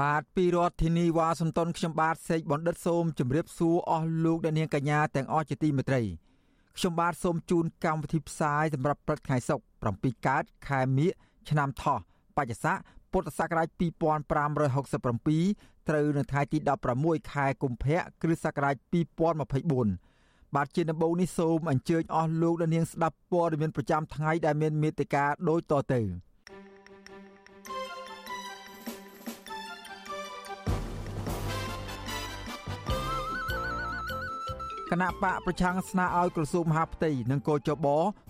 [0.00, 6.02] បាទពីរដ្ឋធានីវ៉ាស៊ីនតោនខ្ញុំបាទសេកបណ្ឌិតសូមជម្រាបសួរអស់លោកអ្នកនាងកញ្ញាទាំងអស់ជាទីមេត្រី
[6.76, 11.10] ខ្ញុំបាទសូមជូនកម្មវិធីផ្សាយសម្រាប់ព្រឹកថ្ងៃសុក្រ7កើតខែមិញ
[11.50, 11.98] ឆ្នាំថោះ
[12.36, 12.76] បច្ចស័ក
[13.12, 16.58] ពុទ្ធសករាជ2567ត្រូវនៅថ្ងៃទី
[16.94, 18.74] 16ខែកុម្ភៈគ្រិស្តសករាជ
[19.44, 26.02] 2024បាទជាដំបូងនេះសូមអញ្ជើញអស់លោកអ្នកនាងស្ដាប់ព័ត៌មានប្រចាំថ្ងៃដែលមានមេត្តាដូចតទៅ
[34.94, 37.86] គណៈបកប្រឆាំងស្នើឲ្យក្រសួងមហាផ្ទៃនិងកោចប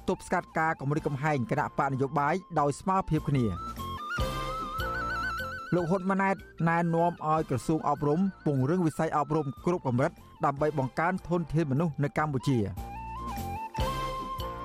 [0.08, 3.44] ទប់ស្កាត់ការគម្រិតកំហែងគណៈបកនយោបាយដោយស្មើភាពគ្នា
[5.74, 6.36] លោកហ៊ុនម៉ាណែត
[6.68, 10.12] ណែនាំឲ្យក្រសួងអប់រំពង្រឹងវិស័យអប់រំគ្រប់កម្រិត
[10.44, 12.58] ដើម្បីបង្កើនធនធានមនុស្សនៅកម្ពុជា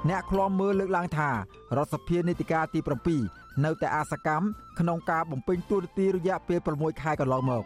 [0.10, 1.36] អ្នកខ្លំមើលលើកឡើងថារ
[1.84, 2.80] ដ្ឋសភានីតិកាទី
[3.22, 4.46] 7នៅតែអាសកម្ម
[4.80, 7.64] ក្នុងការបំពេញតួនាទីរយៈពេល6ខែកន្លងមក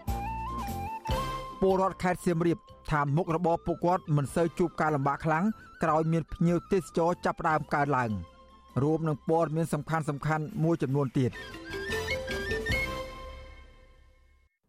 [1.61, 2.57] ពលរដ្ឋខេត្តសៀមរាប
[2.94, 5.45] ថាមុខរបរពួកគាត់មិនសូវជួបការលំបាកខ្លាំង
[5.83, 8.11] ក្រោយមានភ្ញៀវទេសចរចាប់ផ្ដើមកើនឡើង
[8.83, 11.31] រួមនឹងព័ត៌មានសំខាន់សំខាន់មួយចំនួនទៀត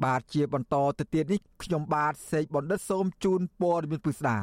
[0.05, 4.39] បាទជាបន្តទៅទៀតនេះខ្ញុំបាទសេកបណ្ឌិតសូមជូនព័ត៌មានពិស្ដា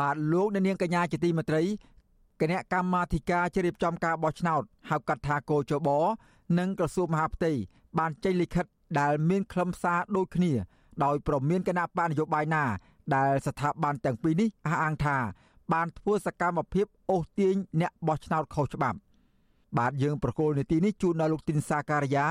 [0.00, 1.62] បាទលោកអ្នកនាងកញ្ញាជាទីមេត្រី
[2.40, 5.88] គណៈកម្មាធិការជ្រៀបចំការបោះឆ្នោតហៅកាត់ថាកោជប
[6.58, 7.52] និងក្រសួងមហាផ្ទៃ
[7.98, 8.66] បានចេញលិខិត
[9.00, 10.52] ដែលមានខ្លឹមសារដូចគ្នា
[11.04, 12.64] ដោយប្រមានគណៈបកនយោបាយណា
[13.14, 15.16] ដែលស្ថាប័នទាំងពីរនេះអះអាងថា
[15.72, 18.98] បានធ្វើសកម្មភាពអូសទាញអ្នកបោះឆ្នោតខុសច្បាប់
[19.78, 22.26] បាទយើងប្រកូលនីតិនេះជូនដល់លោកទីនសាការីយ៉ា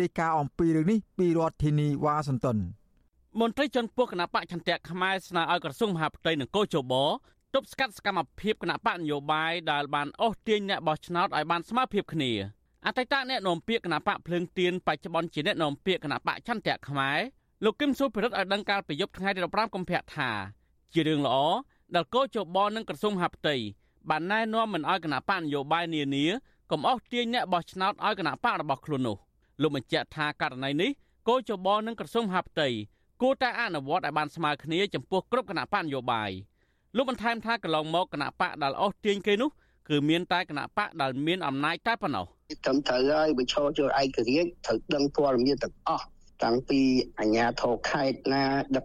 [0.00, 2.56] រាយការណ៍អំពីរឿងនេះពីរដ្ឋធានីវ៉ាស៊ីនតោន
[3.40, 6.94] មន្ត្រីជាន់ខ្ពស់គណៈបកចន្ទៈខ្មែរស្នើឲ្យក្រសួងមហាផ្ទៃនិងកោជប
[7.54, 12.32] ទប់ស្កាត់សកម្មភាពគណៈបកនយោបាយដែលបានអូសទាញអ្នកបោះឆ្នោតឲ្យបានស្មើភាពគ្នា
[12.86, 17.18] អតីតអ្នកនាំពាក្យគណៈបកភ្លើងទៀនបច្ចុប្បន្នជាអ្នកនាំពាក្យគណៈបកចន្ទៈខ្មែរ
[17.64, 20.30] លោកគឹមសុភិរិទ្ធឲ្យដឹងកាលពីយប់ថ្ងៃទី15កុម្ភៈថា
[20.92, 21.36] ជារឿងល្អ
[21.94, 23.54] ដែលកោជបនិងក្រសួងមហាផ្ទៃ
[24.10, 26.24] បានណែនាំមិនឲ្យគណៈបកនយោបាយនានា
[26.70, 29.16] កុំអស់ទាញអ្នកបោះឆ្នោតឲ្យគណៈបករបស់ខ្លួននោះ
[29.60, 30.90] លោកបញ្ជាក់ថាករណីនេះ
[31.28, 32.68] កោជបនិងក្រសួងមហាផ្ទៃ
[33.22, 36.30] គួរតែអនុវត្តឲ្យបានស្មើគ្នាចំពោះគ្រប់គណៈបកនយោបាយ
[36.96, 39.50] លោកបន្ថែមថាកន្លងមកគណៈបកដែលអស់ទាញគេនោះ
[39.88, 42.26] គឺមានតែគណៈបកដែលមានអំណាចតែប៉ុណ្ណោះ
[42.64, 46.06] ត្រឹមត្រូវហើយបញ្ឈរចូលឯករាជ្យត្រូវដឹងព័ត៌មានទាំងអស់
[46.44, 46.80] តាំងពី
[47.18, 48.44] អាជ្ញាធរខេត្តណា
[48.76, 48.84] ដឹក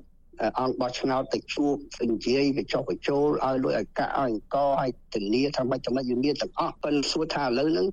[0.59, 1.75] អង្គបោះឆ្នោតទៅជួប
[2.11, 7.87] និយាយទៅចុះបញ្ចូលឲ្យលុយឲ្យកាក់ឲ្យអង្គឲ្យធានាថាមិនចំណេញយើងមានទាំងអស់ប៉ុន្តែសួរថាឥឡូវហ្នឹង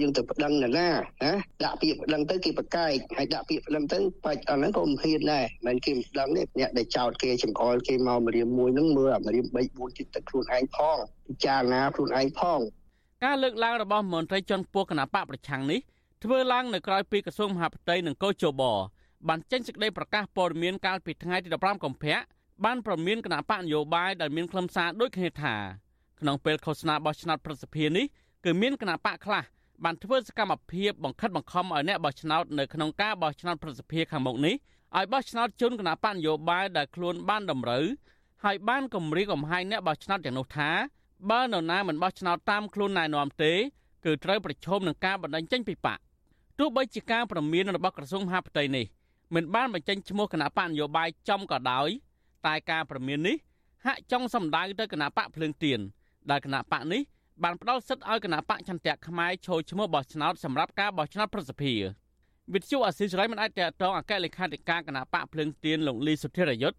[0.00, 0.88] យើងទៅប្តឹងណាណា
[1.24, 1.32] ណា
[1.64, 12.60] ដាក់ពាក្យប្តឹងទៅគេប្រកែកហើយដាក់ពាក្យប្តឹងទៅបាច់អាហ្នឹងក៏មិនហ៊ានដែរមិនគេប្តឹងនេះអ្នកដែលចោតគេចង្អុលគេមកមរៀមមួយហ្នឹងមើលអាមរៀម3 4ទៀតទៅខ្លួនឯងផងពិចារណាខ្លួនឯងផង
[13.24, 15.80] ការលើកឡើងរបស់មន្ត្រីជាន់ខ្ពស់គណៈបកប្រឆាំងនេះ
[16.24, 18.62] ធ្វើឡើងនៅក្រៅពីក្រសួងមហាផ្ទៃនិងកោជប
[19.28, 22.18] បានចេញសេចក្តីប្រកាសព័ត៌មានកាលពីថ្ងៃទី15កុម្ភៈ
[22.64, 25.54] បានប្រមានគណៈបកនយោបាយដែលមានខ្លឹមសារដូចគ្នាថា
[26.20, 28.06] ក្នុងពេលឃោសនាបោះឆ្នោតប្រសិទ្ធភាពនេះ
[28.44, 29.42] គឺមានគណៈបកខ្លះ
[29.84, 34.54] បានធ្វើសកម្មភាពបង្ខិតបង្ខំឲ្យអ្នកបោះឆ្នោតនៅក្នុងការបោះឆ្នោតប្រសិទ្ធភាពខាងមុខនេះ
[34.96, 37.84] ឲ្យបោះឆ្នោតជូនគណៈបកនយោបាយដែលខ្លួនបានតម្រូវ
[38.44, 40.70] ហើយបានគម្រាមកំហែងអ្នកបោះឆ្នោតយ៉ាងនោះថា
[41.30, 43.52] បើនរណាមិនបោះឆ្នោតតាមខ្លួនណែនាំទេ
[44.04, 45.98] គឺត្រូវប្រឈមនឹងការបណ្តេញចេញពីបក
[46.58, 48.86] ទោះបីជាការប្រមានរបស់ក្រសួងមហាផ្ទៃនេះ
[49.34, 51.88] មិនបានបញ្ចេញឈ្មោះគណៈបកនយោបាយចំក៏ដោយ
[52.46, 53.36] តែការប្រមាននេះ
[53.86, 55.78] ហាក់ចង់សម្ដៅទៅគណៈបកភ្លើងទៀន
[56.30, 57.02] ដែលគណៈបកនេះ
[57.42, 61.78] បានផ្ដល់សិទ្ធិឲ្យគណៈបកចន្ទៈខ្មែរចូលឈ្មោះបោះឆ្នោតសម្រាប់ការបោះឆ្នោតប្រសិទ្ធភាព
[62.54, 66.78] វិទ្យុអាស៊ីសេរីមិនអាចតតងអគ្គលេខាធិការគណៈបកភ្លើងទៀនលោកលីសុធិរយុទ្ធ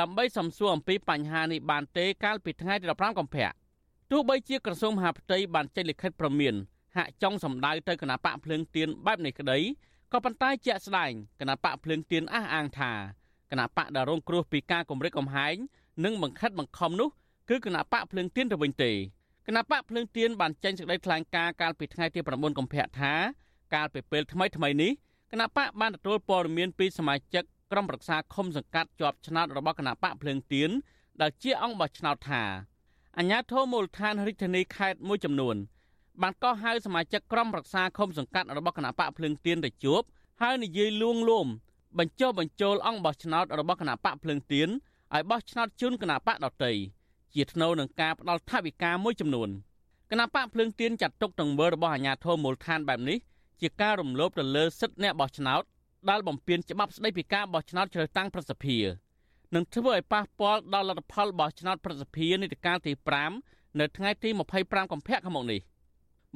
[0.00, 3.48] ដើម្បីសំសួរអំពីបញ្ហានេះបានទេកាលពីថ្ងៃទី15កុម្ភៈ
[4.10, 6.54] ទោះបីជាក្រសួងមហាផ្ទៃបានចេញលិខិតប្រមាន
[6.96, 9.58] ហាក់ចង់សម្ដៅទៅគណៈបកភ្លើងទៀនបែបនេះក្តី
[10.12, 12.92] ក៏ប៉ុន្តែជាក់ស្ដែងគណៈបកភ្លើងទៀនអះអាងថា
[13.50, 15.56] គណៈបកដែលរងគ្រោះពីការគម្រិតកំហែង
[16.04, 17.08] និងបង្ខិតបង្ខំនោះ
[17.48, 18.92] គឺគណៈបកភ្លើងទៀនទៅវិញទេ
[19.46, 23.12] គណៈបកភ្លើងទៀនបានចេញសេចក្តីថ្លែងការណ៍កាលពីថ្ងៃទី9កុម្ភៈថា
[23.74, 24.92] កាលពីពេលថ្មីថ្មីនេះ
[25.32, 30.70] គណៈបកបានទទួលព័ត៌មានពីសមាជិកក្រុមប្រឹក្សាឃុំសង្កាត់ជាប់ឆ្នោតរបស់គណៈបកភ្លើងទៀន
[31.20, 32.42] ដែលជាអង្គបោះឆ្នោតថា
[33.18, 35.56] អញ្ញាធមូលដ្ឋានរាជធានីខេត្តមួយចំនួន
[36.22, 40.02] បានកោះហៅសមាជិកក្រុមប្រឹក្សាឃុំសង្កាត់របស់គណៈបកភ្លើងទៀនទៅជួប
[40.42, 41.46] ហើយនិយាយលួងលោម
[41.98, 44.68] បញ្ចុះបញ្ចូលអង្គបោះឆ្នោតរបស់គណៈបកភ្លើងទៀន
[45.14, 46.72] ឲ្យបោះឆ្នោតជូនគណៈបកដតី
[47.34, 49.48] ជាថ្នូវនឹងការផ្ដាល់ថវិកាមួយចំនួន
[50.10, 53.18] គណៈបកភ្លើងទៀនចាត់ទុកទង្វើរបស់អាជ្ញាធរមូលដ្ឋានបែបនេះ
[53.60, 55.62] ជាការរំលោភទៅលើសិទ្ធិអ្នកបោះឆ្នោត
[56.10, 58.78] ដែលបំពានច្បាប់ស្តីពីការបោះឆ្នោតជ្រើសតាំងប្រសិទ្ធិ
[59.54, 62.92] នឹងធ្វើឲ្យប៉ះពាល់ដល់លទ្ធផលបោះឆ្នោតប្រសិទ្ធិនីតិកាលទី
[63.36, 64.28] 5នៅថ្ងៃទី
[64.60, 65.60] 25កុម្ភៈខាងមុខនេះ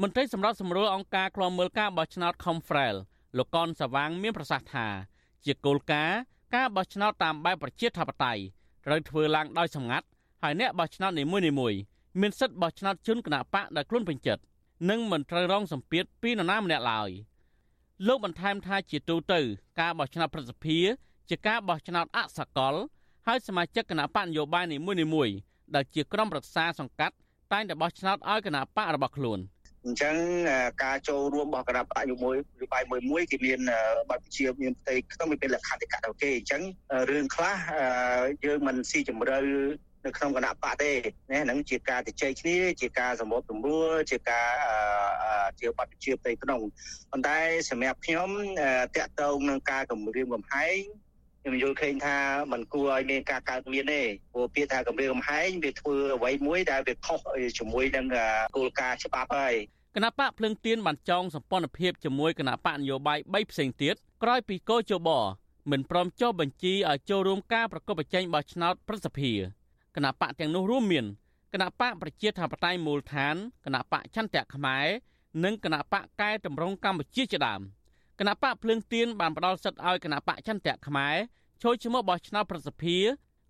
[0.00, 2.96] មន្ត្រីសម្រាប់សម្រួលអង្គការឃ្លាំមើលការបោះឆ្នោត Confrel
[3.38, 4.86] លោកកនសវាងមានប្រសាសន៍ថា
[5.44, 6.18] ជាគោលការណ៍
[6.54, 8.42] ការបោះឆ្នោតតាមបែបប្រជាធិបតេយ្យ
[8.86, 10.06] ត្រូវធ្វើឡើងដោយសម្ងាត់
[10.42, 11.38] ហើយអ្នកបោះឆ្នោតនីមួ
[11.72, 11.78] យៗ
[12.20, 14.42] មានសិទ្ធិបោះឆ្នោតជូនគណៈបកដែលខ្លួនពេញចិត្ត
[14.90, 17.10] និងមិនត្រូវរងសម្ពាធពីនរណាម្នាក់ឡើយ
[18.06, 19.40] លោកបន្ថែមថាជាទូទៅ
[19.80, 20.78] ការបោះឆ្នោតប្រសិទ្ធិ
[21.28, 22.74] ជាការបោះឆ្នោតអសកល
[23.26, 24.78] ហើយសមាជិកគណៈបកនយោបាយនី
[25.14, 25.34] មួយៗ
[25.74, 27.14] ដែលជាក្រុមប្រឹក្សាសង្កាត់
[27.52, 29.40] តែងតែបោះឆ្នោតឲ្យគណៈបករបស់ខ្លួន
[29.86, 30.16] អញ្ចឹង
[30.84, 33.60] ការចូលរួមរបស់គណៈបកយុមួយយុបាយមួយមួយគេមាន
[34.10, 36.62] បទជាមានផ្ទៃក្នុងមានលក្ខន្តិកៈទៅគេអញ្ចឹង
[37.10, 37.56] រឿងខ្លះ
[38.44, 39.38] យើងមិនស៊ីជម្រៅ
[40.04, 40.92] នៅក្នុងគណៈបកទេ
[41.30, 44.48] ណាហ្នឹងជាការទៅជ័យគ្នាជាការសម្របសម្រួលជាការ
[45.60, 46.60] ជាបទជាផ្ទៃក្នុង
[47.10, 47.38] ប៉ុន្តែ
[47.70, 48.30] សម្រាប់ខ្ញុំ
[48.96, 50.80] តាក់ទងនឹងការគម្រាមកំហែង
[51.42, 52.16] ខ្ញុំយល់ឃើញថា
[52.52, 54.02] มันគួរឲ្យមានការកើតមានទេ
[54.32, 57.18] ព្រោះពាក្យថាគម្រាមកំហែងវាធ្វើអ្វីមួយដែលវាខុស
[57.58, 58.06] ជាមួយនឹង
[58.56, 59.54] គោលការណ៍ច្បាប់ហើយ
[59.96, 65.08] គណៈបកភ្លឹងទៀនបានចងសម្ព័ន្ធភាពជាមួយគណៈបកនយោបាយ3ផ្សេងទៀតក្រោយពីកោជប
[65.70, 69.38] មិនព្រមចុះបញ្ជីឲ្យចូលរួមការប្រកបប្រជែងបោះឆ្នោតប្រសិទ្ធភាព
[69.96, 71.06] គណៈបកទាំងនោះរួមមាន
[71.52, 73.34] គណៈបកប្រជាធិបតេយ្យមូលដ្ឋាន
[73.64, 74.86] គណៈបកចន្ទៈខ្មែរ
[75.44, 77.60] និងគណៈបកកែតម្រង់កម្ពុជាជាដើម
[78.18, 81.16] គណៈបកភ្លើងទៀនបានផ្ដល់សិទ្ធិឲ្យគណៈបកចន្ទៈខ្មែរ
[81.62, 82.98] ចូលឈ្មោះបោះឆ្នោតប្រសិទ្ធិ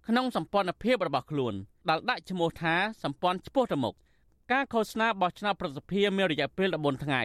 [0.09, 1.55] ក្នុងសម្ព័ន្ធភាពរបស់ខ្លួន
[1.89, 3.95] ដែលដាក់ឈ្មោះថាសម្ព័ន្ធឆ្ពោះទៅមុខ
[4.53, 7.23] ការឃោសនាបោះឆ្នោតប្រសិទ្ធិមានរយៈពេល14ថ្ងៃ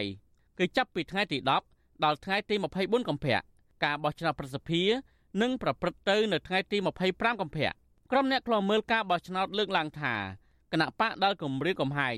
[0.58, 1.38] គឺចាប់ពីថ្ងៃទី
[1.70, 3.36] 10ដល់ថ្ងៃទី24កុម្ភៈ
[3.84, 4.82] ការបោះឆ្នោតប្រសិទ្ធិ
[5.42, 6.76] នឹងប្រព្រឹត្តទៅនៅថ្ងៃទី
[7.08, 7.70] 25កុម្ភៈ
[8.10, 10.14] ក្រុមអ្នកខ្លាំមើលការបោះឆ្នោតលើកឡើងថា
[10.72, 12.16] គណៈបកដែលគម្រាមកំហែង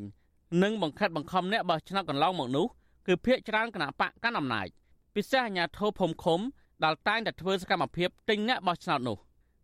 [0.63, 2.67] និងបង្ខិតបង្ខំអ្នកបោះឆ្នោតកន្លងមកនោះ
[3.07, 4.69] គឺភាកច្រើនគណៈបកកាន់អំណាច
[5.15, 6.41] ពិសេសអាជ្ញាធរភូមិឃុំ
[6.85, 9.17] ដែលតែងតែធ្វើសកម្មភាពទិញអ្នកបោះឆ្នោតនោះ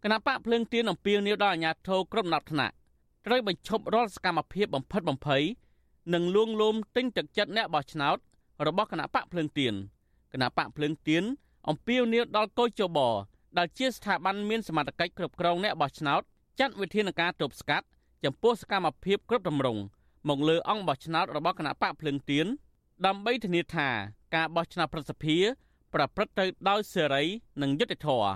[0.03, 2.75] គណៈបកភ្លើងទៀនអំពាវនាវដល់អាជ្ញាធរគ្រប់ដំណាក់ថ្នាក់
[3.27, 5.43] ត្រូវបញ្ឈប់រាល់សកម្មភាពបំផិតបំភ័យ
[6.15, 8.17] និងលួងលោមទិញទឹកចិត្តអ្នកបោះឆ្នោត
[8.67, 9.75] របស់គណៈបកភ្លើងទៀន
[10.33, 11.25] គណៈបកភ្លើងទៀន
[11.69, 12.99] អំពាវនាវដល់កោជប
[13.59, 16.23] ដែលជាស្ថាប័នមានសមត្ថកិច្ចគ្រប់គ្រងអ្នកបោះឆ្នោត
[16.61, 17.87] ចាត់វិធានការទប់ស្កាត់
[18.25, 19.81] ចំពោះសកម្មភាពគ្រប់ទម្រង់
[20.29, 22.47] មកលើអង្គបោះឆ្នោតរបស់គណៈបកភ្លឹងទៀន
[23.05, 23.89] ដើម្បីធានាថា
[24.35, 25.45] ការបោះឆ្នោតប្រសិទ្ធភាព
[25.95, 27.25] ប្រព្រឹត្តទៅដោយសេរី
[27.63, 28.31] និងយុត្តិធម៌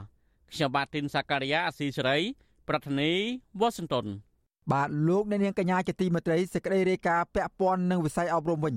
[0.53, 2.19] ខ្ញុំបាទទីនសាការីយ៉ាអស៊ីសេរី
[2.69, 3.13] ប្រធានី
[3.61, 4.07] វ៉ាស៊ីនតោន
[4.73, 8.75] បាទលោកអ្នកនាងកញ្ញាជាទីមេត្រីសេចក្តីរាយការណ៍ពាក់ព័ន្ធនឹងវិស័យអប់រំវិញ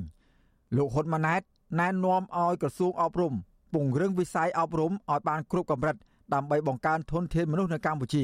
[0.77, 1.41] លោកហ៊ុនម៉ាណែត
[1.79, 3.33] ណែនាំឲ្យក្រសួងអប់រំ
[3.73, 5.95] ពង្រឹងវិស័យអប់រំឲ្យបានគ្រប់កម្រិត
[6.33, 8.23] ដើម្បីបង្កើនធនធានមនុស្សនៅកម្ពុជា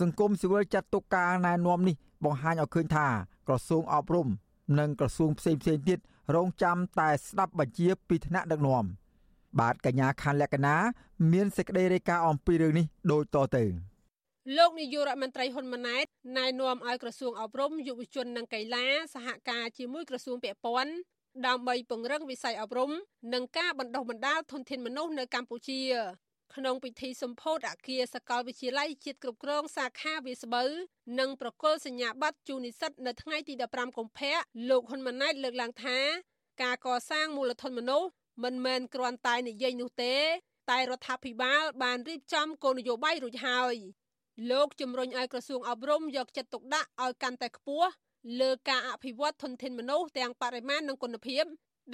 [0.00, 3.06] សង្គមស៊ីវិលចាត់ទុកការណែនាំនេះបង្ហាញឲ្យឃើញថា
[3.48, 4.28] ក្រសួងអប់រំ
[4.78, 5.98] និងក្រសួងផ្សេងផ្សេងទៀត
[6.34, 8.84] រងចាំតែស្ដាប់បញ្ជាពីថ្នាក់ដឹកនាំ
[9.60, 10.76] បាទកញ្ញាខាន់លក្ខណា
[11.32, 13.64] មានសេចក្តីរាយការណ៍អំពីរឿងនេះដូចតទៅ
[14.56, 16.06] លោកនាយករដ្ឋមន្ត្រីហ៊ុនម៉ាណែត
[16.38, 20.92] ណែនាំឲ្យក្រសួងអប់រំយុវជននិងកីឡាសហការជាមួយក្រសួងពាក់ព័ន្ធ
[21.46, 22.90] ដើម្បីពង្រឹងវិស័យអប់រំ
[23.34, 25.80] និងការបណ្ដុះបណ្ដាលធនធានមនុស្សនៅកម្ពុជា
[26.56, 30.70] ក្នុងពិធីសម្ពោធអគារសាកលវិទ្យាល័យជាតិគ្រប់គ្រងសាខាវាស្បូវ
[31.20, 34.36] និងប្រគល់សញ្ញាបត្រជូននិស្សិតនៅថ្ងៃទី15កុម្ភៈ
[34.70, 35.98] លោកហ៊ុនម៉ាណែតលើកឡើងថា
[36.62, 38.08] ការកសាងមូលធនមនុស្ស
[38.44, 40.16] មិនមែនគ្រាន់តែនិយាយនោះទេ
[40.70, 43.74] តែរដ្ឋាភិបាលបានរៀបចំគោលនយោបាយរួចហើយ
[44.50, 47.88] លោកជំរុញឲ្យក្រសួងអប់រំយកចិត្តទុកដាក់ឲ្យកាន់តែខ្ពស់
[48.40, 51.44] លើការអភិវឌ្ឍធនធានមនុស្សទាំងបរិមាណនិងគុណភាព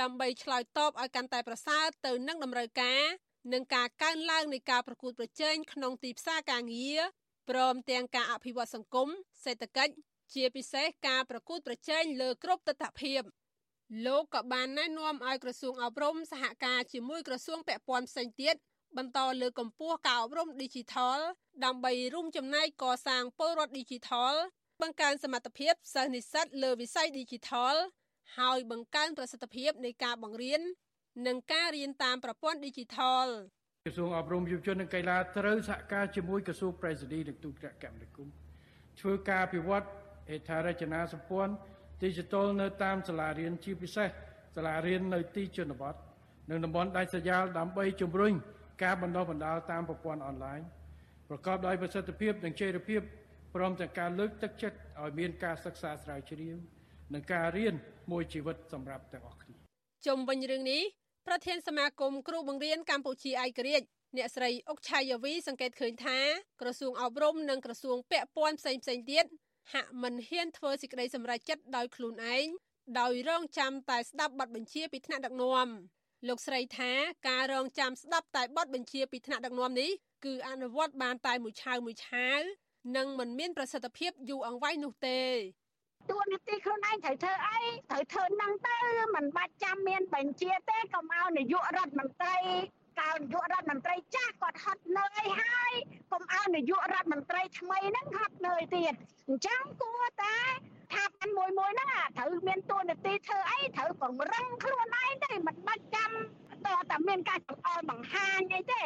[0.01, 3.03] ដើម្បីឆ្លើយតបឲ្យកាន់តែប្រសើរទៅនឹងតម្រូវការ
[3.53, 7.01] និងការកើនឡើងនៃការប្រកួតប្រជែងក្នុងទីផ្សារការងារ
[7.51, 9.09] ព្រមទាំងការអភិវឌ្ឍសង្គម
[9.45, 9.95] សេដ្ឋកិច្ច
[10.35, 13.23] ជាពិសេសការប្រកួតប្រជែងលើគ្រប់ទិដ្ឋភាព
[14.07, 18.55] លោកក៏បានណែនាំឲ្យក្រសួងអប់រំសហការជាមួយក្រសួងពាក់ព័ន្ធផ្សេងទៀត
[18.97, 21.19] បន្តលើកកម្ពស់ការអប់រំ Digital
[21.65, 24.35] ដើម្បីរួមចំណែកកសាងពលរដ្ឋ Digital
[24.83, 27.75] បង្កើនសមត្ថភាពសិស្សនិស្សិតលើវិស័យ Digital
[28.39, 30.61] ហើយបង្កើនប្រសិទ្ធភាពនៃការបង្រៀន
[31.27, 33.29] និងការរៀនតាមប្រព័ន្ធ Digital
[33.87, 38.35] ក្រសួងអប់រំយុវជននិងកីឡាត្រូវសហការជាមួយក្រសួងប្រៃសណីនិងទូតគមនាគមន៍
[39.01, 39.87] ធ្វើការអភិវឌ្ឍ
[40.31, 41.55] ហេដ្ឋារចនាសម្ព័ន្ធ
[42.05, 44.09] Digital នៅតាមសាលារៀនជាពិសេស
[44.57, 45.95] សាលារៀននៅទីជនបទ
[46.51, 48.33] និងតំបន់ដាច់ស្រយាលដើម្បីជំរុញ
[48.83, 50.61] ការបណ្ដុះបណ្ដាលតាមប្រព័ន្ធអនឡាញ
[51.29, 53.01] ប្រកបដោយប្រសិទ្ធភាពនិងចីរភាព
[53.55, 56.57] ព្រមទាំងការលើកទឹកចិត្តឲ្យមានការសិក្សាស្រាវជ្រាវ
[57.15, 57.75] និងការរៀន
[58.11, 59.57] មួយជីវិតសម្រាប់ទាំងអស់គ្នា
[60.07, 60.83] ជុំវិញរឿងនេះ
[61.27, 63.87] ប្រធានសមាគមគ្រូបង្រៀនកម្ពុជាឯករាជ្យ
[64.17, 66.19] អ្នកស្រីអុកឆាយាវីសង្កេតឃើញថា
[66.61, 69.25] ក្រសួងអប់រំនិងក្រសួងពាក់ព័ន្ធផ្សេងៗទៀត
[69.73, 72.47] ហាក់មិនហ៊ានធ្វើសេចក្តីសម្រេចចិត្តដោយខ្លួនឯង
[73.01, 75.69] ដោយរងចាំតែស្ដាប់បទបញ្ជាពីថ្នាក់ដឹកនាំ
[76.29, 76.93] លោកស្រីថា
[77.29, 79.91] ការរងចាំស្ដាប់តែបទបញ្ជាពីថ្នាក់ដឹកនាំនេះ
[80.25, 82.41] គឺអនុវត្តបានតែមួយឆាវមួយឆាវ
[82.97, 85.21] និងមិនមានប្រសិទ្ធភាពយូរអង្វែងនោះទេ
[86.09, 88.77] តួនាទីខ្លួនឯងត្រូវធ្វើអីត្រូវធ្វើនឹងទៅ
[89.15, 92.39] មិនបាច់ចាំមានបញ្ជាទេកុំឲ្យនាយករដ្ឋមន្ត្រី
[93.01, 95.73] កាលនាយករដ្ឋមន្ត្រីចាស់គាត់ហត់នឿយហើយ
[96.13, 98.93] កុំឲ្យនាយករដ្ឋមន្ត្រីថ្មីហ្នឹងហត់នឿយទៀត
[99.29, 100.37] អញ្ចឹងគួរតែ
[100.93, 101.89] ថាបានមួយមួយហ្នឹង
[102.19, 106.11] ត្រូវមានតួនាទីធ្វើអីត្រូវពង្រឹងខ្លួនឯងទេមិនបាច់ចាំ
[106.67, 108.85] តើតែមានការចង្អុលបង្ហាញអីទេ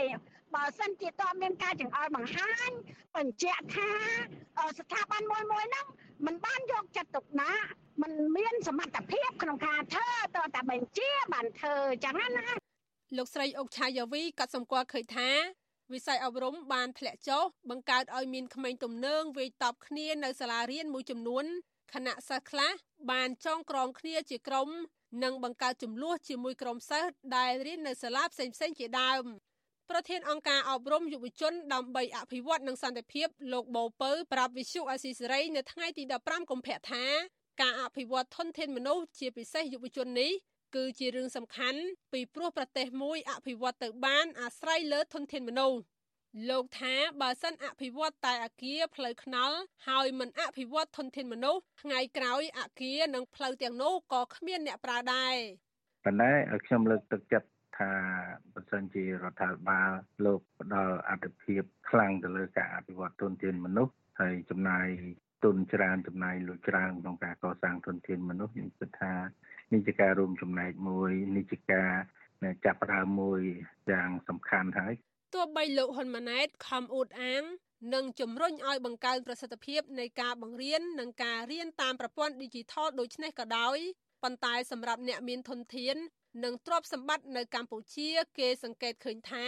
[0.56, 2.70] បើសិនជាតើមានការចង្អុលបង្ហាញ
[3.16, 3.92] បញ្ជាក់ថា
[4.78, 5.86] ស្ថាប័នមួយមួយហ្នឹង
[6.26, 7.68] มันបានយកចិត្តទុកដាក់
[8.02, 12.48] มันមានសមត្ថភាពក្នុងការធ្វើតើតែបញ្ជាបានធ្វើចឹងណា
[13.18, 15.30] លោកស្រីអុកឆាយាវីក៏សម្គាល់ឃើញថា
[15.94, 21.46] វិស័យអប់រំបានធ្លាក់ចុះបង្កើតឲ្យមានក្មេងទំនើងវាយតប់គ្នានៅសាលារៀនមួយចំនួន
[21.94, 22.72] ខណៈសិស្សខ្លះ
[23.12, 24.70] បានចងក្រងគ្នាជាក្រុម
[25.24, 29.24] និងបង្កើតចំនួនជាមួយក្រុមសិស្សដែលរៀននៅសាលាផ្សេងៗជាដើម
[29.91, 37.05] ប្រធានអង្គការអប់រំយុវជនដើម្បីអភិវឌ្ឍនិងសន្តិភាពលោកបូពៅប្រាប់វិសុអស៊ីសេរីនៅថ្ងៃទី15កុម្ភៈថា
[37.63, 40.33] ការអភិវឌ្ឍធនធានមនុស្សជាពិសេសយុវជននេះ
[40.77, 41.81] គឺជារឿងសំខាន់
[42.13, 45.79] ពីព្រោះប្រទេសមួយអភិវឌ្ឍទៅបានអាស្រ័យលើធនធានមនុស្ស
[46.51, 49.57] លោកថាបើសិនអភិវឌ្ឍតែអាគារផ្លូវថ្នល់
[49.89, 55.37] ហើយមិនអភិវឌ្ឍធនធានមនុស្សថ្ងៃក្រោយអាគារនិងផ្លូវទាំងនោះក៏គ្មានអ្នកប្រើដែរ
[56.05, 56.31] ប៉ុន្តែ
[56.67, 57.93] ខ្ញុំលើកទឹកចិត្ត ថា
[58.53, 59.91] បើសិនជារដ្ឋាភិបាល
[60.25, 64.87] លោកផ្ដល់អត្ថភាពខ្លាំងទៅលើការអភិវឌ្ឍទុនធានមនុស្សហើយចំណាយ
[65.45, 69.15] ទុនច្រើនចំណាយលុយច្រើនក្នុងការកសាងទុនធានមនុស្សខ្ញុំគិតថា
[69.73, 71.93] នេះជាការរួមចំណែកមួយនេះជាការ
[72.65, 73.41] ចាប់ផ្ដើមមួយ
[73.91, 74.95] យ៉ាងសំខាន់ហើយ
[75.35, 77.43] ទោះបីលោកហ៊ុនម៉ាណែតខំអួតអាង
[77.95, 83.79] និងជំរុញឲ្យបង្កើនប្រសិទ្ធភាពនៃការបង្រៀននិងការរៀនតាមប្រព័ន្ធ Digital ដូចនេះក៏ដោយ
[84.23, 85.97] ប៉ុន្តែសម្រាប់អ្នកមានធនធាន
[86.43, 89.47] និងទ្រព្យសម្បត្តិនៅកម្ពុជា គេសង្កេតឃើញថា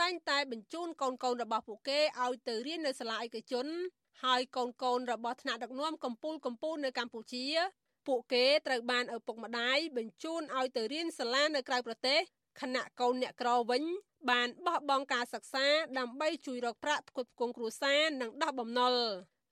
[0.00, 3.66] តែងតែបញ្ជូនកូនកូនរបស់ពួកគេឲ្យទៅរៀននៅសាលាឯកជន
[4.24, 7.46] ហើយកូនកូនរបស់ថ្នាក់ដឹកនាំកម្ពុជាកម្ពុជានៅកម្ពុជា
[8.06, 12.20] ពួកគេត្រូវបានឪពុកម្ដាយបញ្ជូនឲ្យទៅរៀនសាលានៅក្រៅប្រទេស
[12.60, 13.82] ខណៈកូនអ្នកក្រវិញ
[14.30, 15.66] បានបោះបង់ការសិក្សា
[15.98, 18.94] ដើម្បីជួយរកប្រាក់ផ្គត់ផ្គង់គ្រួសារនិងដោះបំណុល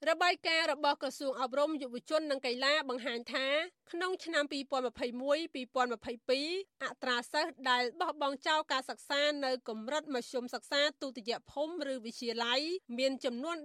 [0.09, 3.47] របាយការណ៍របស់ក្រសួងអប់រំយុវជននិងកីឡាបង្ហាញថា
[3.93, 12.61] ក្នុងឆ្នាំ2021-2022អត្រាសិស្សដែលបោះបង់ចោលការសិក្សានៅកម្រិតមធ្យមសិក្សាទុតិយភូមិឬវិទ្យាល័យ
[12.99, 13.57] មានចំនួន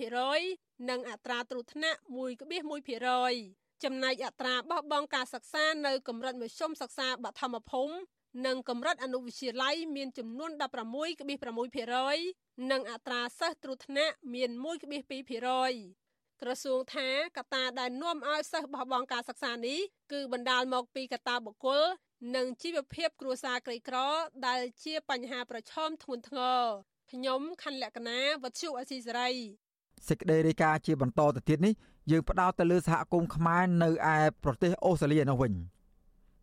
[0.00, 2.00] 18.5%និងអត្រាត្រួតថ្នាក់
[2.90, 7.94] 1.1%ចំណែកអត្រាបោះបង់ការសិក្សានៅកម្រិតមធ្យមសិក្សាបឋមភូមិ
[8.44, 14.50] និងកម្រិតអនុវិទ្យាល័យមានចំនួន16.6%និងអត្រាសិស្សត្រួតថ្នាក់មាន
[15.26, 19.80] 1.2%ក្រសួងថាកត្តាដែលនាំឲ្យសិស្សបោះបង់ការសិក្សានេះ
[20.12, 21.82] គឺបណ្ដាលមកពីកត្តាបុគ្គល
[22.36, 23.96] និងជីវភាពគ្រួសារក្រីក្រ
[24.46, 26.60] ដែលជាបញ្ហាប្រឈមធ្ងន់ធ្ងរ
[27.12, 29.30] ខ្ញុំខណ្ឌលក្ខណាវັດឈុអសីសេរី
[30.08, 31.74] សេចក្តីរាយការណ៍ជាបន្តទៅទៀតនេះ
[32.10, 35.52] យើងផ្ដោតទៅលើសហគមន៍ខ្មែរនៅឯប្រទេសអូស្ត្រាលីនោះវិញ។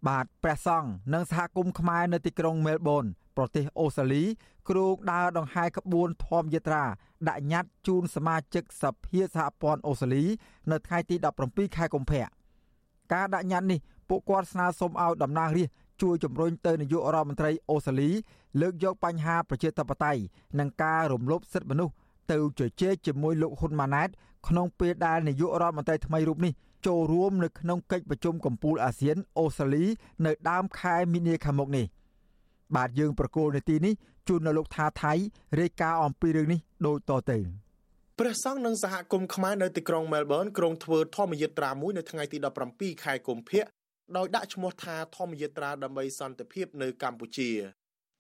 [0.07, 3.05] បាទព្រះសង្ឃនិងសហគមន៍ខ្មែរនៅទីក្រុងមែលប៊ន
[3.38, 4.24] ប្រទេសអូស្ត្រាលី
[4.69, 6.83] គ្រោងដើរដង្ហែក្បួនធម្មយាត្រា
[7.29, 10.24] ដាក់ញត្តិជូនសមាជិកសភាសហព័ន្ធអូស្ត្រាលី
[10.72, 12.25] នៅថ្ងៃទី17ខែកុម្ភៈ
[13.13, 13.79] ការដាក់ញត្តិនេះ
[14.10, 18.10] ពួកគាត់ស្នើសុំឲ្យតំណាងរាស្ត្រជួយជំរុញទៅនាយករដ្ឋមន្ត្រីអូស្ត្រាលី
[18.62, 20.22] លើកយកបញ្ហាប្រជាធិបតេយ្យ
[20.60, 21.93] និងការរំលោភសិទ្ធិមនុស្ស
[22.31, 24.10] ទៅជជែកជាមួយលោកហ៊ុនម៉ាណែត
[24.48, 26.53] ក្នុងពេលដែលនាយករដ្ឋមន្ត្រីថ្មីរូបនេះ
[26.88, 29.86] ចូលរួមនៅក្នុងកិច្ចប្រជុំកំពូលអាស៊ានអូស្ត្រាលី
[30.25, 31.86] នៅដើមខែមីនាខាងមុខនេះ
[32.75, 33.94] បាទយើងប្រកូលនាទីនេះ
[34.28, 35.13] ជូននៅលោកថាថៃ
[35.60, 37.40] រាយការណ៍អំពីរឿងនេះដូចតទៅ
[38.20, 42.38] ព្រះសង្ឃនិងសហគមន៍ខ្មែរនៅទីក្រុងមែលប៊នក្រុងធ្វើធម្មយាត្រាមួយនៅថ្ងៃទី
[42.72, 43.63] 17ខែកុម្ភៈ
[44.18, 47.50] ដោយដាក់ឈ្មោះថាធម្មយាត្រាដើម្បីសន្តិភាពនៅកម្ពុជា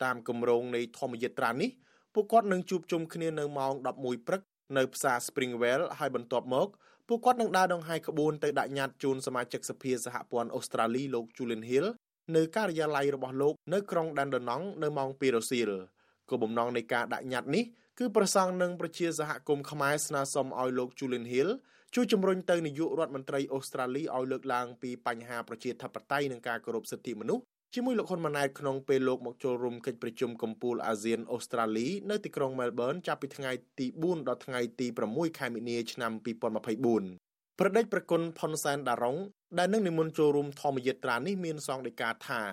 [0.03, 1.69] តាមគម្រោងនៃធម្មយាត្រានេះ
[2.13, 4.41] ពួកគាត់នឹងជួបជុំគ្នានៅម៉ោង11ព្រឹក
[4.77, 6.67] នៅផ្សារ Springwell ហើយបន្ទាប់មក
[7.07, 11.87] ពួកគាត់នឹងដើរដង្ហែក្បួនទៅដាក់ញត្តិជូនសមាជិកសភាសហព័ន្ធអូស្ត្រាលីលោក Julian Hill
[12.35, 15.71] នៅការិយាល័យរបស់លោកនៅក្រុង Dandenong នៅម៉ោង2រសៀល
[16.29, 17.63] គោលបំណងនៃការដាក់ញត្តិនេះ
[17.99, 21.49] គឺប្រសង់នឹងប្រជាសហគមន៍ខ្មែរស្នើសុំឲ្យលោក Julian Hill
[21.95, 27.43] ជួយជំរុញទៅនាយករដ្ឋមន្ត្រីអូស្ត្រាលីឲ្យលើកឡើងពីបញ្ហាប្រជាធិបតេយ្យនិងការគោរពសិទ្ធិមនុស្ស
[27.75, 39.17] ជាមួយលោកហ៊ុនម៉ាណែតក្នុងពេលលោកមកចូលរួមកិច្ចប្រជុំកំពូលអាស៊ានអូស្ត្រាលីនៅទីក្រុងមែលប៊នចាប់ពីថ្ងៃទី4ដល់ថ្ងៃទី6ខែមីនាឆ្នាំ2024ប្រដេចប្រគុណផុនសែនដារុង
[39.57, 42.49] ដែលនឹងនិមន្តចូលរួមធម្មយាត្រានេះមានសង្ឃដីកាថាម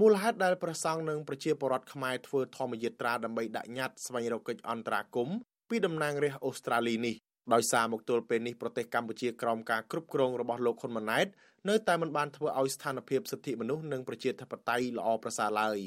[0.00, 5.36] មូលហេតុដែលប្រសង់និងប្រជាពលរដ្ឋខ្មែរធ្វើធម្មយាត្រាដើម្បីដាក់ញត្តិស្វែងរកកិច្ចអន្តរាគមន៍
[5.68, 7.16] ពីតំណាងរាស្ត្រអូស្ត្រាលីនេះ
[7.52, 11.26] ដោយសារមកទល់ពេលនេះប្រទេសកម្ពុជាក្រោមការគ្រប់គ្រងរបស់លោកហ៊ុនម៉ាណែត
[11.68, 15.78] នៅតែមិនបានធ្វើឲ្យស្ថានភាពសិទ្ធិមនុស្សនិងប្រជាធិបតេយ្យល្អប្រសើរឡើយ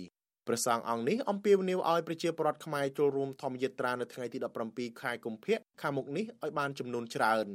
[0.48, 4.38] ព្រះសង្ឃអង្គនេះអំពាវនាវឲ្យប្រជាពលរដ្ឋខ្មែរចូលរួមធម្មយាត្រានៅថ្ងៃទី
[4.70, 7.48] 17ខែកុម្ភៈខាងមុខនេះឲ្យបានចំនួនច្រើន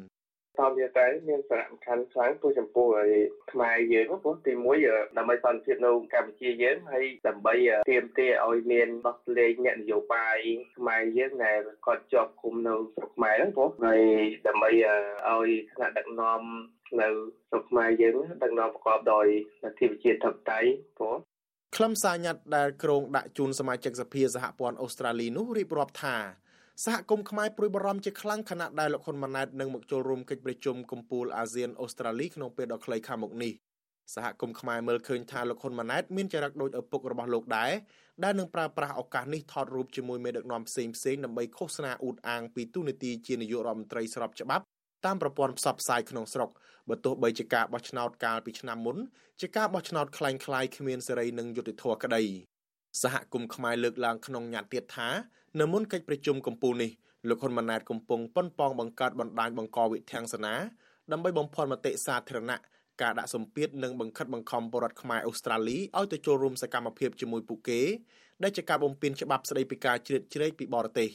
[0.60, 3.12] ធម្មយាត្រាមានសារៈសំខាន់ខ្លាំងព្រោះចំពោះឲ្យ
[3.52, 4.52] ខ្មែរយើងព្រោះទី
[4.84, 7.54] 1ដើម្បីសន្តិភាពនៅកម្ពុជាយើងហើយដើម្បី
[7.90, 10.38] ទាមទារឲ្យមានដោះលែងអ្នកនយោបាយ
[10.78, 14.02] ខ្មែរយើងដែលគាត់ជាប់គុំនៅស្រុកខ្មែរហ្នឹងព្រោះហើយ
[14.46, 16.42] ដើម្បីឲ្យថ្នាក់ដឹកនាំ
[17.00, 17.08] នៅ
[17.48, 19.26] ស្រុកខ្មែរយើងដឹកនាំប្រកបដោយ
[19.64, 21.16] លទ្ធិប្រជាធិបតេយ្យព្រោះ
[21.76, 26.16] ខ្លឹមសារញត្តិដែលក្រុងដាក់ជូនសមាជិកសភាសហព័ន្ធអូស្ត្រាលីនោះរៀបរាប់ថា
[26.85, 33.53] សហគមន៍ខ្មែរព្រួយបារម្ភជាខ្លាំងខណៈដែលលោកហ៊ុនម៉ាណែតនឹងមកចូលរួមកិច្ចប្រជុំកំពូលអាស៊ានអូស្ត្រាលីក្នុងពេលដ៏ខ្លីខាងមុខនេះ
[34.13, 37.71] សហគមន៍ខ្មែរមើលឃើញថាលោកហ៊ុនម៉ាណែតមានចរិតដូចឪពុករបស់លោកដែរ
[38.23, 44.63] ដែលនឹងប្រើប្រាស់ឱកាសនេះថតរូបជាមួយមេដឹកនាំផ្សេងផ្សេងដើម្បីឃោសនាអួតអាងពីទូនាទីជានាយករដ្ឋមន្ត្រីស្របច្បាប់
[45.05, 46.49] តាមប្រព័ន្ធផ្សព្វផ្សាយក្នុងស្រុក
[46.89, 48.97] បើទោះបីជាការបោះឆ្នោតកាលពីឆ្នាំមុន
[49.41, 52.23] ជាការបោះឆ្នោតคล้ายៗគ្មានសេរីនិងយុត្តិធម៌ក្តី
[53.01, 55.09] សហគមន៍ខ្មែរលើកឡើងក្នុងញត្តិទៀតថា
[55.58, 56.90] នៅមុនកិច្ចប្រជុំកំពូលនេះ
[57.28, 60.54] លោកហ៊ុនម៉ាណែតកំពុងប៉ុនប៉ងបង្កើតបណ្ដាញបង្កវិធានសនា
[61.12, 62.56] ដើម្បីបំភាន់មតិសាធារណៈ
[63.02, 67.80] ការដាក់សម្ពាធនិងបង្ខិតបង្ខំបរដ្ឋខ្មែរអូស្ត្រាលីឲ្យទៅចូលរួមសកម្មភាពជាមួយពួកគេ
[68.42, 71.08] ដែលជាការបំពានច្បាប់ស្តីពីការជ្រៀតជ្រែកពីបរទេស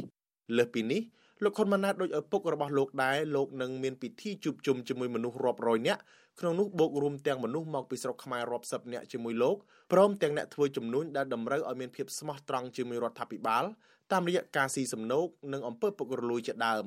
[0.58, 1.02] លើសពីនេះ
[1.44, 6.02] លោកហ៊ុនម៉ាណែតដោយឪពុករបស់លោកដែរលោកនឹងមានពិធីជួបជុំជាមួយមនុស្សរាប់រយនាក់
[6.40, 9.56] ក្នុងនោះបូករួមទាំងមនុស្សមកពីស្រុកខ្មែររាប់សិបនាក់ជាមួយលោក
[9.94, 13.64] ព្រមទាំងអ្នកធ្វើជំនួញដែលតម្រូវឲ្យមានភាពស្មោះត្រង់ជាមួយរដ្ឋាភិបាល
[14.12, 16.86] តាមរយៈការស៊ីសំណូកនិងអំពើពុករលួយជាដើម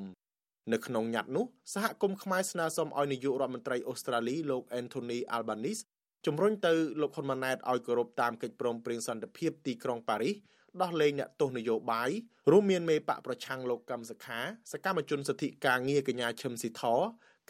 [0.73, 1.45] នៅក្នុងញត្តិនោះ
[1.75, 5.83] សហគមន៍ខ្មែរស្នើសុំឲ្យនាយករដ្ឋមន្ត្រីអូស្ត្រាលីលោក Anthony Albanese
[6.27, 10.35] ជំរុញទៅលោកហ៊ុនម៉ាណែតឲ្យគោរពតាមកិច្ចព្រមព្រៀងសន្តិភាពទីក្រុងប៉ារីស
[10.83, 12.11] ដោះលែងអ្នកទោសនយោបាយ
[12.51, 14.41] រួមមានមេបកប្រឆាំងលោកកឹមសុខា
[14.73, 16.83] សកម្មជនសិទ្ធិការងារកញ្ញាឈឹមស៊ីធ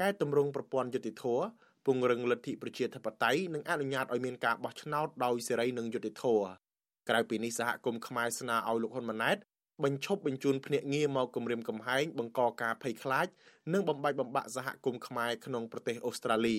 [0.01, 1.25] កែតម្រង់ប្រព័ន្ធយុតិធធ
[1.87, 6.49] ពង្រឹងលទ្ធិប្រជាធិបតេយ្យនិងអនុញ្ញាតឲ្យមានការបោះឆ្នោតដោយសេរីនិងយុត្តិធម៌
[7.09, 9.37] ក្រៅពីនេះសហគមន៍ខ្មែរស្នើឲ្យលោកហ៊ុនម៉ាណែត
[9.85, 13.27] បញ្ឈប់បញ្ជូនភ្នាក់ងារមកគម្រាមកំហែងបង្កការភ័យខ្លាច
[13.73, 16.59] និងបំបែកបំបាក់សហគមន៍ខ្មែរក្នុងប្រទេសអូស្ត្រាលី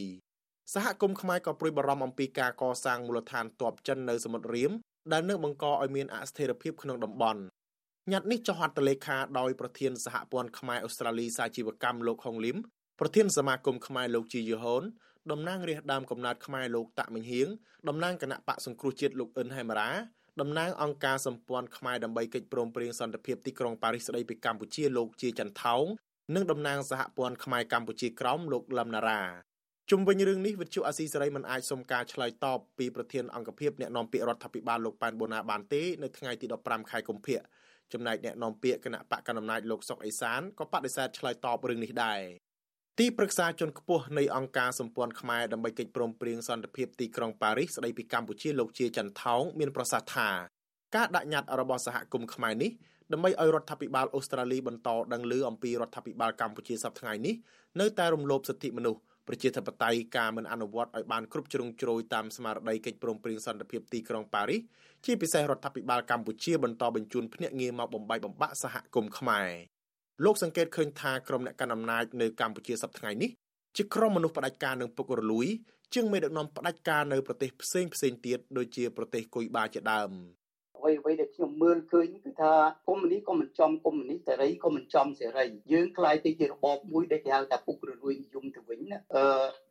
[0.73, 4.71] សហគមន៍ខ្មែរក៏ព្រួយបារម្ភអំពីការកសាងមូលដ្ឋានទ័ពចិននៅសមុទ្ររៀម
[5.11, 7.41] ដែលនឹងបង្កឲ្យមានអស្ថិរភាពក្នុងតំបន់
[8.11, 12.57] ញត្តិនេះចុះហត្ថលេខាដោយប្រធានសហព័ន្ធខ្មែរអូស្ត្រាលីសាជីវកម្មលោកហុងលឹម
[12.99, 14.83] ប្រធានសមាគមខ្មែរលោកជីយូហុន
[15.31, 17.47] តំណាងរាស្ត្រដើមកំណើតខ្មែរលោកតាក់មិញហៀង
[17.87, 19.89] តំណាងគណៈបកសង្គ្រោះជាតិលោកអិនហេមរា
[20.41, 25.85] តំណាងអង្គការសម្ព័ន្ធខ្មែរដើម្បីកិច្ចព្រមព្រៀងសន្តិភាពទីក្រុងប៉ារីសស្តីពីកម្ពុជាលោកជាចន្ទថោង
[26.35, 29.21] និងតំណាងសហព័ន្ធខ្មែរកម្ពុជាក្រោមលោកលឹមណារ៉ា
[29.89, 37.39] ជុំវិញរឿងនេះវិទ្យុអាស៊ីសេរីមិនអាចសុំការឆ្លើយតបពីប្រធានអង្គភិបអ្នកនាំពាក្យរដ្ឋាភិបាលលោកប៉ែនបូណាបានទេនៅថ្ងៃទី15ខែកុម្ភៈ
[37.93, 42.19] ចំណែកអ្នកនាំពាក្យគណៈបកកណ្ដាលអំណាចលោកសុកអេសានក៏បដិសេធឆ្លើយតបរឿងនេះដែរ
[43.01, 50.29] ទីប្រឹក្សាជាន់ខ្ពស់នៃអង្គការសម្ព័ន្ធខ្មែរដើម្បីកិច្ចព្រមព្រៀងសន្តិភាពទីក្រុងប៉ារីសស្តីពីកម្ពុជាលោកជាចន្ទថោងមានប្រសាសន៍ថា
[50.95, 52.71] ការដាក់ញត្តិរបស់សហគមន៍ខ្មែរនេះ
[53.11, 57.35] ដើម្បីឲ្យរដ្ឋាភិបាលអូស្ត្រាលីបន្តដឹងឮអំពីរដ្ឋាភិបាលកម្ពុជាសប្តាហ៍ថ្ងៃនេះ
[57.79, 64.61] នៅតែរំលោភសិទ្ធិមនុស្សប្រជាធិបតេយ្យការមិនអនុវត្តឲ្យបានគ្រប់ជ្រុងជ្រោយតាមស្មារតីកិច្ចព្រមព្រៀងសន្តិភាពទីក្រុងប៉ារីស
[65.05, 69.49] ជាពិសេសរដ្ឋាភិបាលកម្ពុជាបន្តបញ្ជូនភ្នាក់ងារមកបំបីបំបាក់សហគមន៍ខ្មែរ
[70.25, 73.29] លោកសង្កេតឃើញថាក្រុមអ្នកកាន់អំណាចនៅកម្ពុជាសប្តាហ៍ថ្ងៃនេះ
[73.77, 75.47] ជាក្រុមមនុស្សផ្ដាច់ការនឹងពុករលួយ
[75.93, 80.11] ជាងមេដឹកនាំផ្ដាច់ការនៅប្រទេសផ្សេងផ្សេងទៀតដូចជាប្រទេសគុយបាជាដើម
[80.77, 82.53] អ្វីអ្វីដែលខ្ញុំមើលឃើញគឺថា
[82.87, 89.23] កុម្មុយនីសក៏មិនចំកុម្មុយនីសសេរីក៏មិនចំសេរីយើងខ្លាយទៅជារបបមួយដែលគេហៅថាពុករលួយនិយមទៅវិញណាអឺ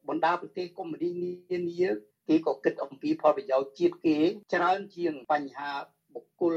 [0.08, 1.90] បណ្ដាប្រទេសកុម្មុយនីសនានា
[2.28, 4.18] គេក៏គិតអំពីផលប្រយោជន៍ជាតិគេ
[4.54, 5.70] ច្រើនជាងបញ្ហា
[6.14, 6.56] បុគ្គល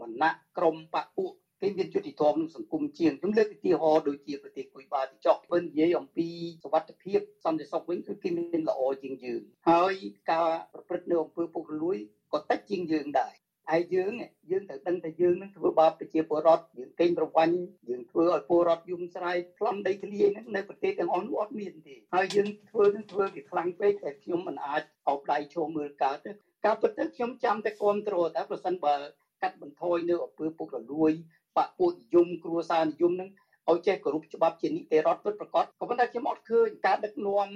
[0.00, 1.26] វណ្ណៈក្រុមបពុ
[1.62, 6.28] គេមានយុតិធម៌ក្នុងសង្គមជាងខ្ញុំលើកឧទាហរណ៍ដូចជាប្រទេសគុយបាទីចុះបើនិយាយអំពី
[6.62, 9.94] សុវត្ថិភាពសន្តិសុខវិញគឺគេមានល្អជាងយើងហើយ
[10.32, 11.98] ការប្រព្រឹត្តនៅអំពើពុករលួយ
[12.32, 13.34] ក៏តិចជាងយើងដែរ
[13.70, 14.12] ហើយយើង
[14.50, 17.54] យើងត្រូវដឹងថាយើងនឹងធ្វើបាបប្រជាពលរដ្ឋយើងកេងប្រវ័ញ្ច
[17.88, 26.30] យើងធ្វើឲ្យពលរដ្ឋយំស្រែកប្លន់ដីធ្លាយហ្នឹងនៅប្រទេសទាំងអស់នោះអត់មានទេហើយយើងធ្វើនឹងធ្វើវាខ្លាំងពេកតែខ្ញុំមិនអាចអោបដៃឈោមើលកើតទេ
[26.66, 28.96] ការពិតទៅខ្ញុំចាំតែគ្រប់គ្រងថាប្រសិនបើ
[29.42, 31.12] កាត់បន្ថយនៅអំពើពុករលួយ
[31.58, 33.30] បពុនិយមគ្រួសារនិយមនឹង
[33.70, 37.48] ឲ្យចេះគោរពច្បាប់ជានីតិរដ្ឋពិតប្រាកដក៏ប៉ុន្តែខ្ញុំអត់ឃើញការដឹកនាំ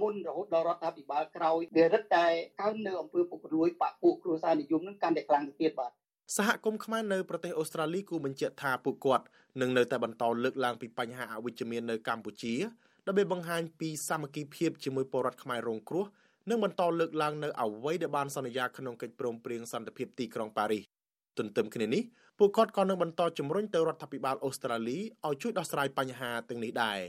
[0.00, 2.26] មុនរហូតដល់រដ្ឋាភិបាលក្រោយវារឹតតែ
[2.60, 5.92] កើននៅអំពើពុករលួយបពុគ្រួសារនិយមនឹងកាន់តែខ្លាំងទៅទៀតបាទ
[6.36, 9.24] សហគមន៍ខ្មែរនៅប្រទេសអូស្ត្រាលីគូបញ្ជាក់ថាពួកគាត់
[9.60, 12.54] នឹងនៅតែបន្តលើកឡើងពីបញ្ហាអវិជ្ជមាននៅកម្ពុជា
[13.06, 16.04] ដើម្បីបង្ហាញពីសាមគ្គីភាពជាមួយពលរដ្ឋខ្មែររងគ្រោះ
[16.50, 20.82] និងបន្តលើកឡើងនៅអ្វីដែលបានសន្យាក្នុងកិច្ចព្រមព្រៀងសន្តិភាពទីក្រុងប៉ារីស
[21.38, 22.02] ទន្ទឹមគ្នានេះ
[22.38, 27.00] ពួកគាត់ក៏នឹងបន្តជំរុញទៅរដ្ឋាភិបាលអូស្ត្រាលីឲ្យជួយដោះស្រាយបញ្ហាទាំងនេះដែរ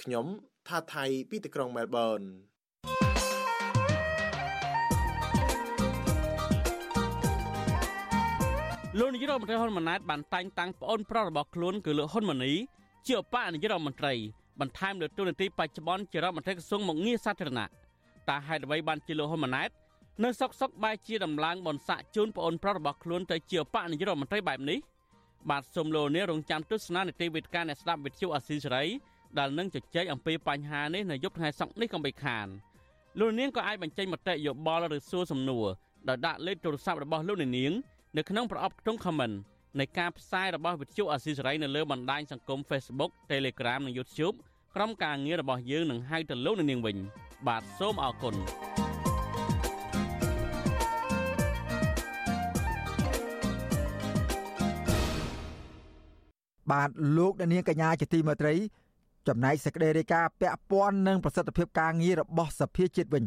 [0.00, 0.26] ខ្ញុំ
[0.68, 2.20] ថាថៃពីទីក្រុងមែលប៊ន
[8.98, 12.52] លោកនាយរដ្ឋមន្ត្រីហ៊ុនម៉ាណែតបានតែងតាំងប្អូនប្រុសរបស់ខ្លួនគឺលោកហ៊ុនម៉ាណី
[13.06, 14.12] ជាឧបនាយករដ្ឋមន្ត្រី
[14.60, 17.66] បន្ថែមលើតួនាទីបច្ចុប្បន្នជារដ្ឋមន្ត្រីក្រសួងមុខងារសាធារណៈ
[18.28, 19.70] តើហេតុអ្វីបានជាលោកហ៊ុនម៉ាណែត
[20.22, 24.78] នៅសុកសុកបែរជាដំឡើងបនស័កជូនប្អូនប្រុសរបស់ខ្លួនទៅជាឧបនាយករដ្ឋមន្ត្រីបែបនេះ
[25.50, 28.84] បាទសូមលោកនាងរងចាំទស្សនានីតិវិទ្យាអ្នកស្ដាប់វិទ្យុអាស៊ីសេរី
[29.38, 32.46] ដែលនឹងជជែកអំពីបញ្ហានេះនៅយប់ថ្ងៃសុក្រនេះកុំបីខាន
[33.18, 35.66] លោកនាងក៏អាចបញ្ចេញមតិយោបល់ឬសួរសំណួរ
[36.08, 37.72] ដោយដាក់លេខទូរស័ព្ទរបស់លោកនាង
[38.16, 39.34] នៅក្នុងប្រអប់ខ្ទង់ comment
[39.80, 44.36] នៃការផ្សាយរបស់វិទ្យុអាស៊ីសេរីនៅលើបណ្ដាញសង្គម Facebook Telegram និង YouTube
[44.74, 46.96] ក្រុមការងាររបស់យើងនឹងហៅទៅលោកនាងវិញ
[47.46, 48.36] បាទសូមអរគុណ
[56.72, 58.54] បាទលោកនាងកញ្ញាជាទីមេត្រី
[59.28, 63.24] ចំណែកសេចក្តីរាយការណ៍ពាក់ព័ន្ធនឹងប្រសិទ្ធភាពការងាររបស់សភាជាតិវិញ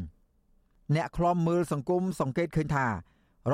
[0.95, 2.91] អ្នកខ្លំមើលសង្គមសង្កេតឃើញថារ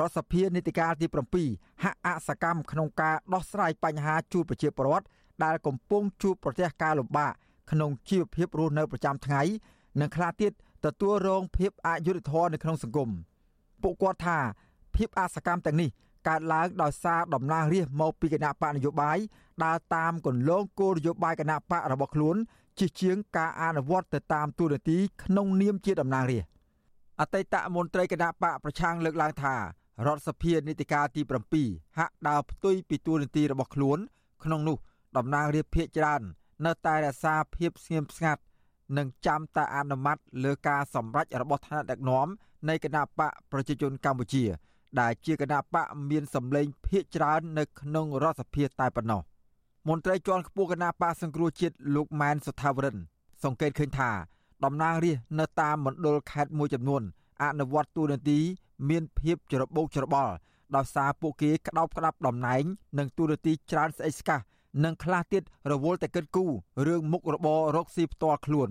[0.06, 1.06] ដ្ឋសភានីតិកាលទី
[1.44, 5.06] 7ហាក់អសកម្មក្នុងការដោះស្រាយបញ្ហាជួបប្រជាពលរដ្ឋ
[5.44, 7.32] ដែលកំពុងជួបប្រទះការលំបាក
[7.70, 9.42] ក្នុងជីវភាពរស់នៅប្រចាំថ្ងៃ
[10.00, 10.52] និងខ្លះទៀត
[10.84, 13.10] ទទួលរងភាពអយុត្តិធម៌នៅក្នុងសង្គម
[13.82, 14.38] ពួកគាត់ថា
[14.96, 15.90] ភាពអសកម្មទាំងនេះ
[16.28, 19.18] កើតឡើងដោយសារតំណាងរាស្ត្រមកពីគណៈបកនយោបាយ
[19.64, 22.36] ដើរតាមគន្លងគោលនយោបាយគណៈបករបស់ខ្លួន
[22.78, 26.50] ជាជាងការអនុវត្តទៅតាមទូរនទីក្នុងនាមជាតំណាងរាស្ត្រ
[27.20, 29.54] អតីតមន្ត្រីគណៈបកប្រឆាំងលើកឡើងថា
[30.06, 31.22] រដ្ឋសភានីតិកាលទី
[31.60, 33.98] 7ហាក់ដើរផ្ទុយពីទូរនទីរបស់ខ្លួន
[34.44, 34.76] ក្នុងនោះ
[35.16, 36.22] តំណាងរាស្ត្រភៀកច្រើន
[36.66, 38.42] នៅតែរក្សាភាពស្ងៀមស្ងាត់
[38.96, 42.28] និងចាំតែអនុម័តលើការសម្រេចរបស់ថ្នាក់ដឹកនាំ
[42.68, 44.44] នៃគណៈបកប្រជាជនកម្ពុជា
[45.00, 49.20] ដែលជាគណៈបកមានសម្លេងភាកច្រើននៅក្នុងរដ្ឋសភាតែប៉ុណ្ណោះ
[49.88, 52.96] មន្ត្រីជាន់ខ្ពស់គណៈបកសង្គ្រោះជាតិលោកម៉ែនសុថាវរិន
[53.44, 54.10] សង្កេតឃើញថា
[54.64, 57.02] តំណាងរាស្ត្រនៅតាមមណ្ឌលខេត្តមួយចំនួន
[57.42, 58.38] អនុវត្តទូនាទី
[58.88, 60.32] មានភាពច្របូកច្របល់
[60.76, 62.64] ដោយសារពួកគេក្តោបក្តាប់តំណែង
[62.98, 64.38] និងទូនាទីច្រើនស្អិចស្កះ
[64.84, 66.52] និងខ្លះទៀតរវល់តែគិតគូរ
[66.86, 68.70] រឿងមុខរបររកស៊ីផ្ទាល់ខ្លួន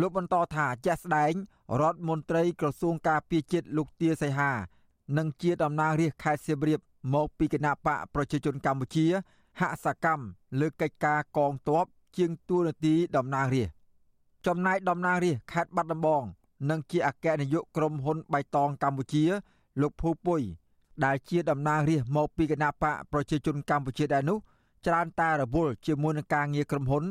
[0.00, 1.32] លោកបន្តថាជាក់ស្ដែង
[1.80, 4.52] រដ្ឋមន្ត្រីក្រសួងការពារជាតិលោកទាសីហា
[5.18, 6.80] និងជាតំណាងរាស្ត្រខេត្តសៀមរាប
[7.14, 9.06] មកពីគណៈបកប្រជាជនកម្ពុជា
[9.60, 10.24] ហាក់សកម្ម
[10.60, 11.84] លើកិច្ចការកងទ័ព
[12.16, 13.74] ជាងទួលនទីតំណាងរាស្ត្រ
[14.46, 16.22] ចំណែកតំណាងរាស្ត្រខេត្តបាត់ដំបង
[16.70, 19.24] និងជាអគ្គនាយកក្រុមហ៊ុនបៃតងកម្ពុជា
[19.80, 20.40] លោកភូពុយ
[21.04, 24.38] ដែលជាតំណាងរាស្ត្រមកពីគណៈបកប្រជាជនកម្ពុជាដែរនោះ
[24.86, 27.04] ច្រើនតែរវល់ជាមួយនឹងការងារក្រុមហ៊ុន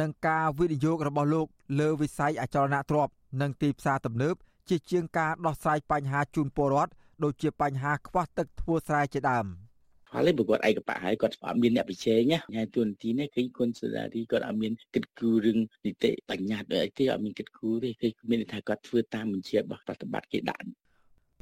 [0.00, 1.46] និងការវិនិយោគរបស់លោក
[1.80, 4.34] លើវិស័យអចលនទ្រព្យនិងទីផ្សារទំនើប
[4.68, 6.92] ជាជាងការដោះស្រាយបញ្ហាជូនពលរដ្ឋ
[7.24, 9.46] ដូចជាបញ្ហាខ្វះទឹកធ្វើស្រែជាដើម
[10.12, 20.64] ហើយបើគាត់ឯកបៈហើយគាត់អត់មានអ្នកប្រជែងណាញ៉ៃទួនាទីនេះគឺគុណសេដារីគាត់អត់មានគិតគូររឿងនីតិបញ្ញត្តិអីទេអត់មានគិតគូរទេគឺមានថាគាត់ធ្វើតាមបញ្ជារបស់ប្រតិបត្តិគេដាក់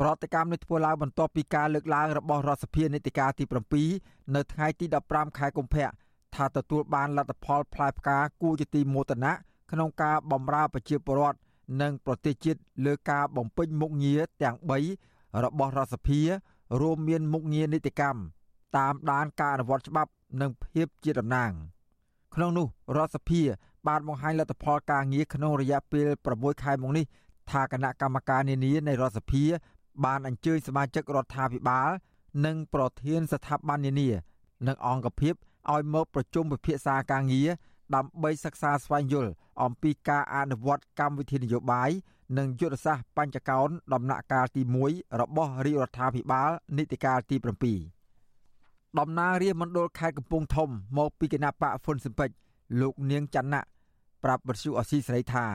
[0.01, 3.45] ប្រតិកម្មនេះធ្វើឡើងបន្ទាប់ពីការលើកឡើងរបស់រដ្ឋសភានីតិកាលទី
[3.89, 5.89] 7នៅថ្ងៃទី15ខែកុម្ភៈ
[6.35, 9.33] ថាទទួលបានលទ្ធផលផ្លែផ្កាគួរជាទីមោទនៈ
[9.73, 11.39] ក្នុងការបម្រើប្រជាពលរដ្ឋ
[11.81, 15.08] និងប្រទេសជាតិលើការបំពេញមុខងារទាំង3
[15.45, 16.21] របស់រដ្ឋសភា
[16.81, 18.21] រួមមានមុខងារនីតិកម្ម
[18.77, 20.11] តាមដានការអនុវត្តច្បាប់
[20.41, 21.53] និងភាពជាតំណាង
[22.35, 23.43] ក្នុងនោះរដ្ឋសភា
[23.89, 27.05] បានបង្ហាញលទ្ធផលការងារក្នុងរយៈពេល6ខែមកនេះ
[27.51, 29.45] ថាគណៈកម្មការនានានៃរដ្ឋសភា
[30.05, 31.91] បានអញ្ជើញសមាជិករដ្ឋាភិបាល
[32.47, 34.09] និងប្រធានស្ថាប័ននានា
[34.67, 35.35] និងអង្គភាព
[35.73, 37.49] ឲ្យមកប្រជុំពិភាក្សាការងារ
[37.95, 41.91] ដើម្បីសិក្សាស្វែងយល់អំពីការអនុវត្តកម្មវិធីនយោបាយ
[42.37, 47.37] និងយុទ្ធសាស្ត្របញ្ចកោណដំណាក់កាលទី1របស់រាជរដ្ឋាភិបាលនីតិកាលទី
[48.17, 52.31] 7ដំណើររាជមណ្ឌលខេត្តកំពង់ធំមកពីគណៈបកហ្វុនស៊ិនពេច
[52.81, 53.63] លោកនាងច័ន្ទៈ
[54.25, 55.47] ប្រាប់បទសុអសីស្រីថា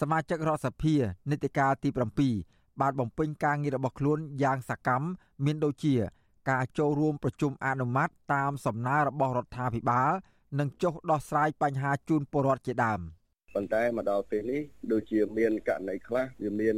[0.00, 0.94] សមាជិករដ្ឋសភា
[1.30, 1.88] នីតិកាលទី
[2.34, 5.06] 7បានបំពេញការងាររបស់ខ្លួនយ៉ាងសកម្ម
[5.44, 5.94] មានដូចជា
[6.50, 10.10] ការចូលរួមប្រជុំអនុម័តតាមសំណើរបស់រដ្ឋាភិបាល
[10.58, 13.00] និងចុះដោះស្រាយបញ្ហាជូនពលរដ្ឋជាដើម
[13.54, 14.62] ប៉ុន្តែមកដល់ពេលនេះ
[14.92, 16.76] ដូចជាមានករណីខ្លះវាមាន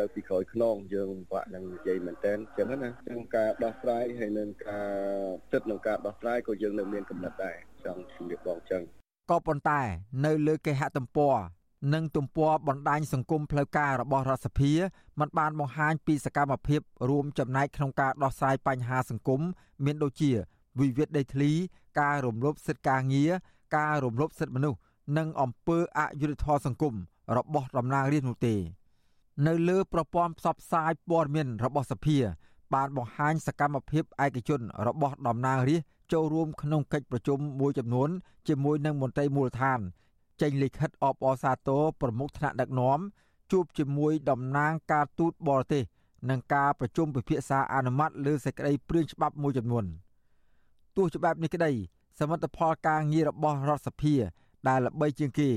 [0.00, 4.88] នៅពីក្រោយខ្នងយើងបាក់នឹងនិយាយមែនតើចឹងណាចឹងការដោះស្រាយហើយនឹងការ
[5.52, 8.82] ចិត្តនឹងការដោះស្រាយក៏យើងនៅមានកំណត់ដែរចង់ជំរាបបងចឹង
[9.30, 9.80] ក៏ប៉ុន្តែ
[10.26, 11.34] នៅលើគេហទំព័រ
[11.94, 14.72] និងទំព័របណ្ដាញសង្គមផ្លូវការរបស់រដ្ឋសភា
[15.20, 19.40] มันបានបង្ហាញពីសកម្មភាពរួមចំណែកក្នុងការដោះស្រាយបញ្ហាសង្គម
[19.84, 20.30] មានដូចជា
[20.80, 21.52] វិវាទដីធ្លី
[22.00, 23.30] ការរំលោភសិទ្ធិការងារ
[23.76, 24.78] ការរំលោភសិទ្ធិមនុស្ស
[25.16, 26.94] និងអំពើអយុត្តិធម៌សង្គម
[27.36, 28.54] របស់តំណាងរាស្ត្រនោះទេ
[29.46, 32.18] នៅលើប្រព័ន្ធផ្សព្វផ្សាយព័ត៌មានរបស់សភា
[32.74, 38.10] បានបង្ហាញសកម្មភាពឯកជនរបស់តំណាងរាស្ត្រចូលរួមក្នុងកិច្ចប្រជុំមួយចំនួន
[38.48, 39.80] ជាមួយនឹងមន្ត្រីមូលដ្ឋាន
[40.40, 42.98] ចេញលិខិតអបអរសាទរប្រមុខថ្នាក់ដឹកនាំ
[43.52, 45.82] ជួបជាមួយតំណាងការទូតបរទេស
[46.30, 49.84] និងការប្រជុំពិភាក្សាអនុម័តលើសេចក្តីព្រាងច្បាប់មួយចំនួន
[50.96, 51.72] ទោះច្បាប់នេះក្តី
[52.18, 54.14] សមិទ្ធផលការងាររបស់រដ្ឋសភា
[54.67, 55.49] ដែលល្បីជាងគេ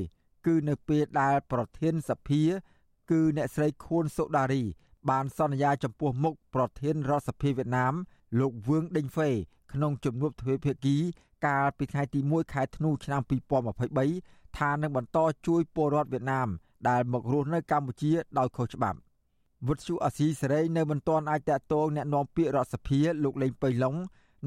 [0.46, 2.42] គឺនៅពេលដែលប្រធានសភា
[3.10, 4.62] គឺអ្នកស្រីខួនសូដារី
[5.10, 7.94] បានសន្យាចំពោះមុខប្រធានរដ្ឋសភាវៀតណាម
[8.40, 9.30] លោកវឿងដេងហ្វេ
[9.72, 10.96] ក្នុងជំនួបទ្វេភាគី
[11.46, 13.20] កាលពីថ្ងៃទី1ខែធ្នូឆ្នាំ
[13.88, 16.48] 2023ថានឹងបន្តជួយពលរដ្ឋវៀតណាម
[16.88, 18.98] ដែលមករស់នៅកម្ពុជាដោយខុសច្បាប់
[19.66, 23.94] វុទ្ធុអាស៊ីសេរីនៅមិនទាន់អាចតតងแนะនាំពាក្យរដ្ឋសភាលោកលេងប៉ៃឡុង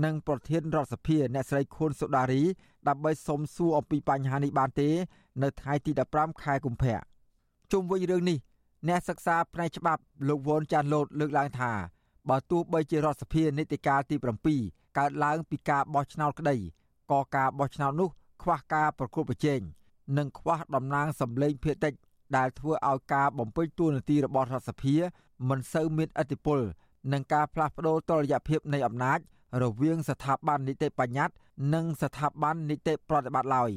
[0.04, 2.42] និងប្រធានរដ្ឋសភាអ្នកស្រីខួនសូដារី
[2.88, 4.88] ដើម្បីសុំសួរអំពីបញ្ហានេះបានទេ
[5.42, 6.98] នៅថ្ងៃទី15ខែកុម្ភៈ
[7.72, 8.38] ជុំវិញរឿងនេះ
[8.88, 11.72] អ្នកសិក្សាផ្នែកច្បាប់លោកវ៉ុនចាន់លូតលើកឡើងថា
[12.28, 14.16] បើទោះបីជារដ្ឋសភានីតិកាលទី
[14.56, 16.56] 7កើតឡើងពីការបោះឆ្នោតក្តី
[17.10, 18.10] ក៏ការបោះឆ្នោតនោះ
[18.42, 19.60] ខ្វះការប្រកួតប្រជែង
[20.18, 21.94] និងខ្វះតំណាងសម្លេងភាគតិច
[22.36, 24.94] ដែលធ្វើឲ្យការបំពេញតួនាទីរបស់រដ្ឋសភា
[25.48, 26.60] មិនសូវមានឥទ្ធិពល
[27.12, 29.18] នឹងការផ្លាស់ប្តូរតុល្យភាពនៃអំណាច
[29.60, 31.34] រវាងស្ថាប័ននីតិបញ្ញត្តិ
[31.74, 33.70] និងស្ថាប័ននីតិប្រតិបត្តិឡើយ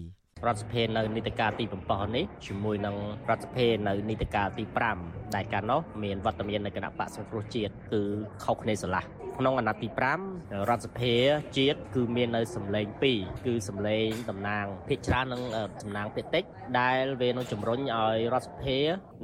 [0.48, 2.96] រដ្ឋសភានៅនីតិកាលទី7នេះជាមួយនឹង
[3.30, 4.64] រដ្ឋសភានៅនីតិកាលទី
[5.00, 8.02] 5ដែលកាលនោះមានវត្តមាននៃគណៈបកសង្គ្រោះជាតិគឺ
[8.44, 9.04] ខុសគ្នាស្រឡះ
[9.40, 9.90] ក្នុងអាណត្តិទី
[10.28, 11.16] 5រដ្ឋសភា
[11.58, 15.42] ជាតិគឺមាននៅសម្លេង2គឺសម្លេងតំណាងភាគច្រើននិង
[15.82, 16.44] តំណាងភាគតិច
[16.80, 18.78] ដែលវានឹងជំរុញឲ្យរដ្ឋសភា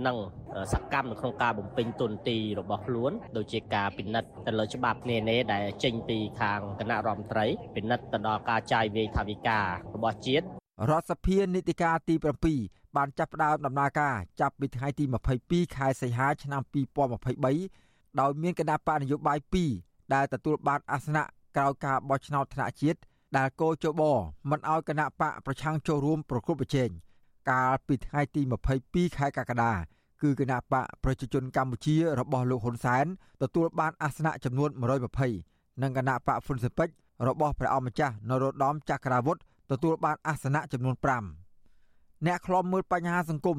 [0.08, 0.18] និង
[0.74, 7.46] សកម្មនៅក្នុងការបំពេញទុនទីរបស់ខ្លួនដូចជាការពិនិត្យទៅលើច្បាប់នានាដែលចេញពីខាងគណៈរដ្ឋមន្ត្រី
[7.76, 9.66] ពិនិត្យទៅដល់ការចាយវាយថវិការ
[10.04, 10.46] បស់ជាតិ
[10.90, 12.16] រដ្ឋសភានីតិកាលទី
[12.56, 15.06] 7បានចាប់ផ្ដើមដំណើរការចាប់ពីថ្ងៃទី
[15.40, 16.62] 22ខែសីហាឆ្នាំ
[17.42, 21.24] 2023ដោយមានគណៈបកនយោបាយ2 ដែលទទួលបានអាសនៈ
[21.58, 23.00] ក្រោយការបោះឆ្នោតថ្នាក់ជាតិ
[23.38, 24.02] ដែលកោជប
[24.50, 26.90] មិនអោយគណៈបកប្រឆាំងចូលរួមប្រគល់ប្រជែង
[27.50, 28.42] កាលពីថ្ងៃទី
[28.80, 29.72] 22ខែកក្កដា
[30.22, 33.06] គឺគណៈបកប្រជាជនកម្ពុជារបស់លោកហ៊ុនសែន
[33.42, 34.70] ទទួលបានអាសនៈចំនួន
[35.26, 36.94] 120និងគណៈបកហ៊ុនស៊ិនពេជ្រ
[37.28, 39.38] របស់ព្រះអង្គម្ចាស់នរោត្តមចក្ររាវុធ
[39.72, 40.96] ទទួលបានអាសនៈចំនួន
[41.60, 43.58] 5អ្នកខ្លំមើលបញ្ហាសង្គម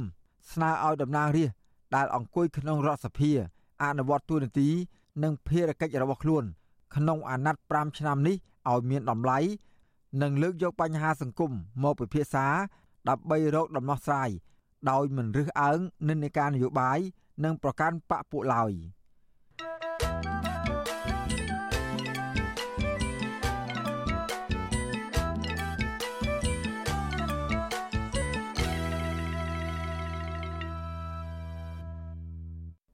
[0.52, 1.56] ស្នើឲ្យតំណាងរាស្ត្រ
[1.96, 3.30] ដែលអង្គុយក្នុងរដ្ឋសភា
[3.82, 4.68] អនុវត្តទូនាទី
[5.22, 6.44] និងភារកិច្ចរបស់ខ្លួន
[6.96, 8.36] ក្នុងអាណត្តិ5ឆ្នាំនេះ
[8.70, 9.38] ឲ្យមានតម្លៃ
[10.22, 12.46] និងលើកយកបញ្ហាសង្គមមកពិភាក្សា
[13.08, 14.30] ដើម្បីរកដំណោះស្រាយ
[14.90, 16.98] ដោយមិនរើសអើងនិន្នាការនយោបាយ
[17.44, 18.72] និងប្រកាន់បកពួកឡើយ។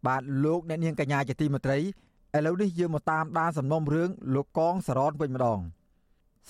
[0.07, 1.79] បាទលោកអ្នកនាងកញ្ញាជាទីមេត្រី
[2.37, 5.61] ឥឡូវនេះយើងមកតាមដានសំណុំរឿងលោកកងសរនវិញម្ដង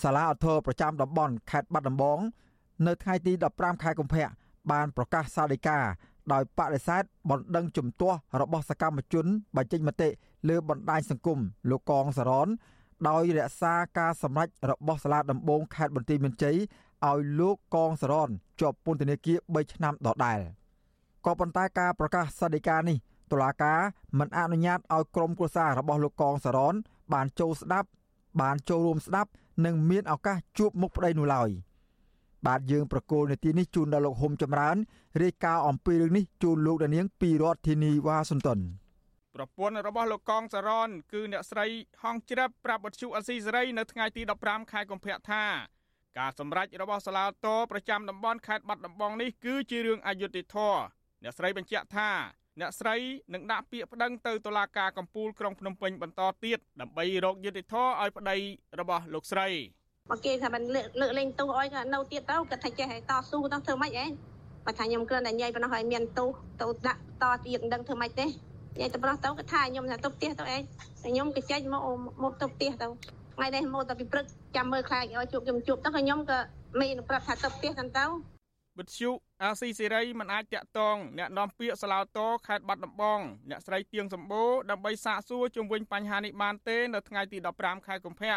[0.02, 2.18] សាលាអធរប្រចាំតំបន់ខេត្តបាត់ដំបង
[2.86, 4.28] នៅថ្ងៃទី15ខែកុម្ភៈ
[4.70, 5.78] បានប្រកាសសាលដីកា
[6.32, 10.08] ដោយបដិសេធបណ្ដឹងជំទាស់របស់សកម្មជនបញ្ចេញមតិ
[10.48, 11.38] លើបណ្ដាញសង្គម
[11.70, 12.48] លោកកងសរន
[13.08, 16.56] ដោយរក្សាការសម្រេចរបស់សាលាដំបងខេត្តបន្ទាយមានជ័យ
[17.06, 18.28] ឲ្យលោកកងសរន
[18.60, 20.40] ជាប់ពន្ធនាគារ3ឆ្នាំដដែល
[21.24, 22.98] ក៏ប៉ុន្តែការប្រកាសសាលដីកានេះ
[23.32, 23.80] តុលាការ
[24.18, 26.74] មិនអនុញ្ញាតឲ្យក្រុមគ្រួសាររបស់លោកកងសរន
[27.12, 27.88] បានចូលស្ដាប់
[28.40, 29.30] បានចូលរួមស្ដាប់
[29.64, 31.50] និងមានឱកាសជួបមុខប្តីនោះឡើយ
[32.46, 34.76] បាទយើងប្រកូលនាទីនេះជូនដល់លោកហុំចម្រើន
[35.22, 38.60] រាយការណ៍អំពីរឿងនេះជូនលោកដានាងពីរដ្ឋធានីវ៉ាស៊ីនតោន
[39.34, 41.66] ប្រពន្ធរបស់លោកកងសរនគឺអ្នកស្រី
[42.02, 45.44] ហងជ្រាបប្រាប់បទជអស៊ីសេរីនៅថ្ងៃទី15ខែកុម្ភៈថា
[46.18, 50.80] ការសម្រេចរបស់សាលាតោប្រចាំតំបន់ខេត្តបាត់ដំបងនេះគឺជារឿងអយុត្តិធម៌
[51.22, 52.10] អ្នកស្រីបញ្ជាក់ថា
[52.60, 52.96] អ្នកស្រី
[53.34, 58.36] នឹងដាក់ពាក្យប្តឹងទៅតុលាការកំពូលក្រុងភ្នំពេញបន្តទៀតដើម្បីរកយុត្តិធម៌ឲ្យប្តី
[58.80, 59.48] របស់លោកស្រី
[60.10, 64.10] មកគេថាមិនលើកលើកលែងទោសឲ្យនៅទៀតទៅគាត់ថាចេះឲ្យតស៊ូទៅធ្វើម៉េចឯង
[64.64, 70.62] បើថាខ្ញុំគ្រាន់តែញ៉ៃប៉ុណ្ណោះឲ្យមានទោសទៅដាក់តទៀតមិនដឹងធ្វើម៉េចទេញ៉ៃទៅប្រោះទៅគាត់ថាខ្ញុំថាទៅផ្ទះទៅឯង
[71.02, 71.82] តែខ្ញុំក៏ចេញមក
[72.22, 72.86] មកទៅផ្ទះទៅ
[73.34, 74.24] ថ្ងៃនេះមកទៅពីព្រឹក
[74.56, 76.38] ចាំមើលខ្លាចឲ្យជួបខ្ញុំជួបទៅក៏ខ្ញុំក៏
[76.80, 78.04] មានប្រាប់ថាទៅផ្ទះទៅទៅ
[78.78, 79.10] វិទ្យុ
[79.42, 88.36] អាស៊ីសេរីមិនអាចតាក់ទងអ្នកនាំពាក្យសាឡាវតខេត្តបាត់ដំបងអ្នកស្រីទៀងសម្បូរដើម្បីសាកសួរជុំវិញបញ្ហានេះបានទេនៅថ្ងៃទី15ខែកុម្ភៈ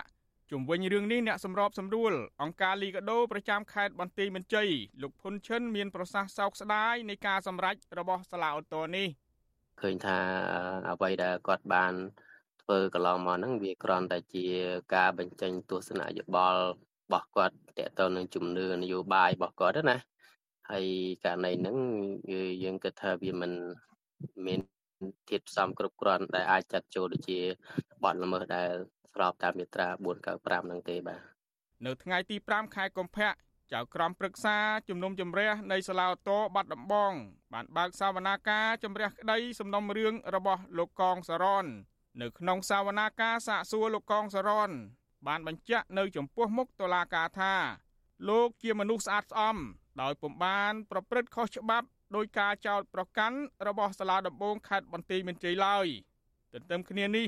[0.51, 4.69] ជុំវិញរឿងនេះអ្នកសម្របសម្រួលអង្គការលីកាដូប្រចាំខេត្តបន្ទាយមានជ័យ
[5.01, 9.07] លោកភុនឈិនមានប្រសាសន៍សោកស្ដាយនៃការសម្រេចរបស់សាឡាវតនេះ
[9.81, 10.19] ឃើញថា
[10.89, 11.93] អ្វីដែលគាត់បាន
[12.61, 14.45] ធ្វើកន្លងមកហ្នឹងវាគ្រាន់តែជា
[14.95, 19.97] ការបញ្ចេញទស្សនៈយោបល់របស់គាត់តទៅទៅនឹងជំនឿនយោបាយរបស់គាត់ណា
[20.71, 20.87] ហើយ
[21.23, 21.77] ករណីហ្នឹង
[22.63, 23.51] យើងគិតថាវាមិន
[24.45, 24.59] មាន
[25.29, 27.39] ធាតុផ្សំគ្រប់គ្រាន់ដែលអាចចាត់ចូលដូចជា
[28.03, 28.69] បទល្មើសដែល
[29.13, 29.87] ស្របតាមមាត្រា
[30.29, 31.21] 495នឹងទេបាទ
[31.85, 33.31] នៅថ្ងៃទី5ខែកុម្ភៈ
[33.73, 34.57] ចៅក្រមព្រឹក្សា
[34.89, 37.13] ជំនុំជម្រះនៃសាឡាវតោបាត់ដំបង
[37.53, 41.65] បានបើកសវនាការជម្រះក្តីសំណុំរឿងរបស់លោកកងសរន
[42.21, 44.71] នៅក្នុងសវនាការសាកសួរលោកកងសរន
[45.27, 47.53] បានបញ្ជាក់នៅចំពោះមុខតុលាការថា
[48.29, 49.57] លោកជាមនុស្សស្អាតស្អំ
[50.01, 55.87] ដោយពុំបាន ប្រព្រឹត្តខុសច្បាប់ដោយការចោទប្រកាន់របស់សាលាដំបងខេត្តបន្ទាយមានជ័យឡើយ
[56.53, 57.27] ទន្ទឹមគ្នានេះ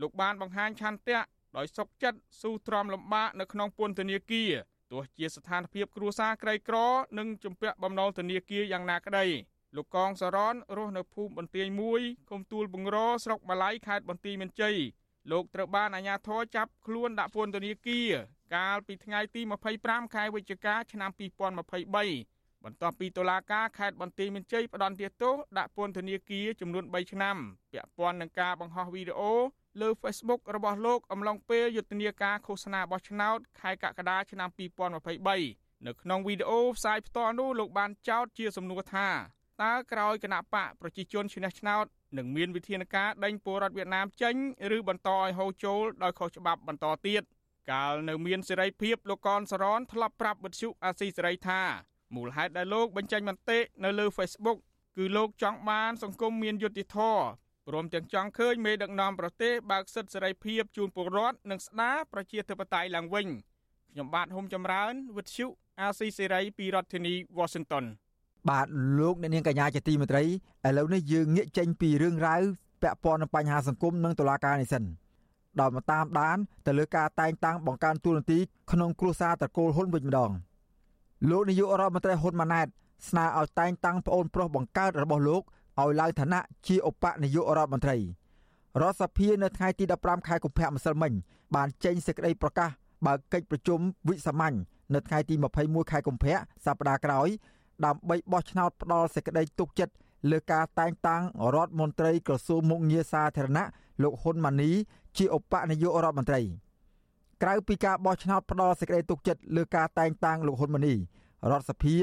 [0.00, 1.20] លោកបានបង្ហាញឆន្ទៈ
[1.56, 4.52] ដោយសុកចិត្តស៊ូទ្រាំលំបាកនៅក្នុងពន្ធនាគារ
[4.92, 6.76] ទោះជាស្ថានភាពគ្រួសារក្រីក្រ
[7.18, 9.26] និងជំពាក់បំណុលធនាគារយ៉ាងណាក្តី
[9.76, 14.76] លោកកងសរនរស់នៅភូមិបន្ទាយមួយឃុំទួលបង្រស្រុកម៉ាឡៃខេត្តបន្ទាយមានជ័យ
[15.30, 18.10] លោកត្រូវបានអាជ្ញាធរចាប់ខ្លួនដាក់ពន្ធនាគារ
[18.54, 19.40] កាលពីថ្ងៃទី
[19.78, 27.36] 25ខែវិច្ឆិកាឆ្នាំ2023បន្ទាប់ពីតុលាការខេត្តបន្ទាយមានជ័យផ្តន្ទាទោសដាក់ពន្ធនាគារចំនួន3ឆ្នាំ
[27.72, 29.34] ពាក់ព័ន្ធនឹងការបង្ហោះវីដេអូ
[29.80, 39.08] លើ Facebook របស់លោកអំឡុងពេលយុទ្ធនាការឃោសនាបោះឆ្នោតខែកក្កដាឆ្នាំ2023នៅក្នុងវីដេអូផ្សាយផ្ទាល់នោះលោកបានចោទជាសំណួរថា
[39.62, 41.84] តើក្រោយគណៈបកប្រជាជនឈ្នះឆ្នោត
[42.18, 44.34] នឹងមានវិធានការដេញពលរដ្ឋវៀតណាមចេញ
[44.76, 47.22] ឬបន្តឲ្យហូរចូលដោយខុសច្បាប់បន្តទៀត
[47.70, 51.60] កាលនៅមានសេរីភាពលោកកនសរនធ្លាប់ប្រាប់វិទ្យុអាស៊ីសេរីថា
[52.16, 54.58] មូលហេតុដែលលោកបញ្ចេញមតិនៅលើ Facebook
[54.96, 57.24] គឺលោកចង់បាន សង្គមមានយុត្តិធម៌
[57.68, 63.26] ព្រមទាំងចង់ឃើញមេដឹកនាំប្រទេសបើកសិទ្ធិសេរីភាពជូនពលរដ្ឋនិងស្ដារប្រជាធិបតេយ្យឡើងវិញ
[63.92, 65.46] ខ្ញុំបាទហុំចម្រើនវិទ្យុ
[65.80, 67.84] អាស៊ីសេរីពីរដ្ឋធានី Washington
[68.50, 68.66] បាទ
[68.98, 70.28] លោកអ្នកនាងកញ្ញាជាទីមេត្រីឥ
[70.78, 72.42] ឡូវនេះយើងងាកចេញពីរឿងរ៉ាវ
[72.82, 74.84] ពាក់ព័ន្ធនឹងបញ្ហាសង្គមនិងតុលាការនេះសិន
[75.60, 78.38] ដល់មកតាមដានទៅលើការតែងតាំងបង្កើនទូនាទី
[78.72, 80.30] ក្នុងគ្រួសារតកូលហ៊ុនវិញម្ដង
[81.30, 82.66] លោកនាយករដ្ឋមន្ត្រីហ៊ុនម៉ាណែត
[83.08, 85.42] ស្នើឲ្យតែងតាំងប្អូនប្រុសបង្កើតរបស់លោក
[85.80, 87.96] ឲ្យឡើងឋានៈជាឧបនាយករដ្ឋមន្ត្រី
[88.80, 91.12] រដ្ឋសភានៅថ្ងៃទី15ខែកុម្ភៈម្សិលមិញ
[91.54, 92.70] បានចេញសេចក្តីប្រកាស
[93.06, 94.56] បើកកិច្ចប្រជុំវិសាមញ្ញ
[94.94, 97.28] នៅថ្ងៃទី21ខែកុម្ភៈសប្តាហ៍ក្រោយ
[97.84, 99.94] ដើម្បីបោះឆ្នោតផ្ដល់សេចក្តីទុកចិត្ត
[100.30, 101.22] លើការតែងតាំង
[101.54, 103.66] រដ្ឋមន្ត្រីក្រសួងមុខងារសាធារណៈ
[104.02, 104.70] លោកហ៊ុនម៉ាណី
[105.16, 106.40] ជាឧបនាយករដ្ឋមន្ត្រី
[107.42, 110.94] ក្រៅពីការបោះឆ្នោតផ្ដល់សេចក្តីទុកចិត្តលើការតែងតាំងលោកហ៊ុនម៉ាណី
[111.50, 111.96] រដ្ឋសភា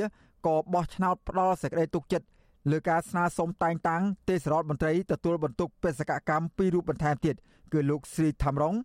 [0.48, 2.28] ក៏បោះឆ្នោតផ្ដល់សេចក្តីទុកចិត្ត
[2.72, 7.36] លើការស្នើសុំតែងតាំងទេសរដ្ឋមន្ត្រីទទួលបន្ទុកបេសកកម្មពីររូបបន្ថែមទៀត
[7.74, 8.76] គឺលោកស្រីថាំរង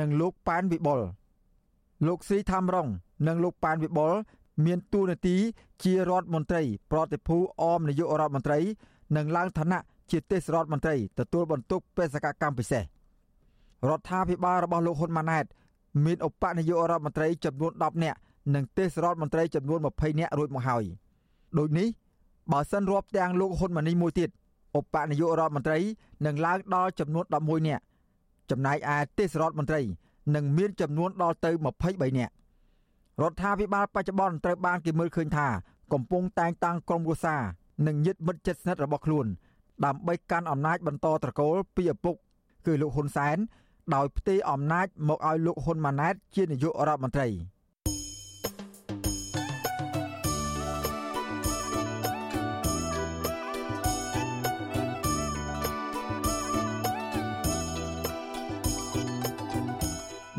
[0.00, 1.00] និងលោកប៉ែនវិបុល
[2.06, 2.88] លោកស្រីថាំរង
[3.28, 4.12] និងលោកប៉ែនវិបុល
[4.64, 5.36] មានតួនាទី
[5.82, 8.58] ជារដ្ឋមន្ត្រី ប្រតិភូអមនាយករដ្ឋមន្ត្រី
[9.16, 9.80] និងឡើងឋានៈ
[10.12, 12.84] ជាទេសរដ្ឋមន្ត្រីទទួលបន្ទុកបេសកកម្មពិសេស
[13.88, 15.44] រដ្ឋាភិបាលរបស់លោកហ៊ុនម៉ាណែត
[16.04, 18.18] មានឧបនាយករដ្ឋមន្ត្រីចំនួន10នាក់
[18.54, 20.84] និងទេសរដ្ឋមន្ត្រីចំនួន20នាក់រួចមកហើយ
[21.58, 21.88] ដូចនេះ
[22.52, 24.30] បើសិនរាប់ទាំងលោកហ៊ុនម៉ាណីមួយទៀត
[24.78, 25.78] ឧបនាយករដ្ឋមន្ត្រី
[26.26, 27.82] នឹងឡើងដល់ចំនួន11នាក់
[28.50, 29.80] ចំណែកឯទេសរដ្ឋមន្ត្រី
[30.34, 31.50] នឹងមានចំនួនដល់ទៅ
[31.84, 32.32] 23នាក់
[33.22, 35.48] រដ្ឋាភិបាលបច្ចុប្បន្នត្រូវបានគេមើលឃើញថា
[35.92, 37.42] កំពុងតែងតាំងក្រុមគ្រួសារ
[37.86, 39.26] និងញាតិមិត្តជិតស្និទ្ធរបស់ខ្លួន
[39.84, 42.14] ដើម្បីកាន់អំណាចបន្តត្រកូលពីឪពុក
[42.66, 43.36] គឺលោកហ៊ុនសែន
[43.94, 47.28] ដោយផ្ទេរអំណាចមកឲ្យលោកហ៊ុនម៉ាណែតជានាយករដ្ឋមន្ត្រី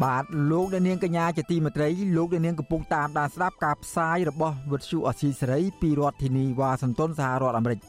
[0.04, 7.80] បាទលោកអ្នកនាងកញ្ញាជាទីមេត្រីលោកអ្នកនាងកំពុងតាមដានស្ដាប់ការផ្សាយរបស់វិទ្យុអសីសេរីពីរដ្ឋធានីវ៉ាស៊ីនតោនសហរដ្ឋអាមេរិក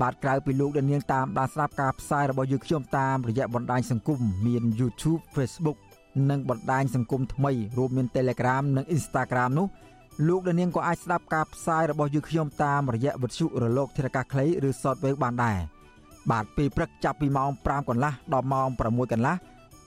[0.00, 5.78] បាទក្រៅពីលោកអ្នកនាងតាមដានស្ដាប់ការផ្សាយរបស់យើងខ្ញុំតាមរយៈបណ្ដាញសង្គមមាន YouTube Facebook
[6.30, 9.66] និងបណ្ដាញសង្គមថ្មីរួមមាន Telegram និង Instagram នោះ
[10.28, 15.58] លោកអ្នកនាងក៏អាចស្ដាប់ការផ្សាយរបស់យើងខ្ញុំតាមរយៈវិទ្យុរលកធារកាសខ្លីឬ Shortwave បានដែរ
[16.30, 19.34] បាទពេលព្រឹកចាប់ពីម៉ោង5កន្លះដល់ម៉ោង6កន្លះ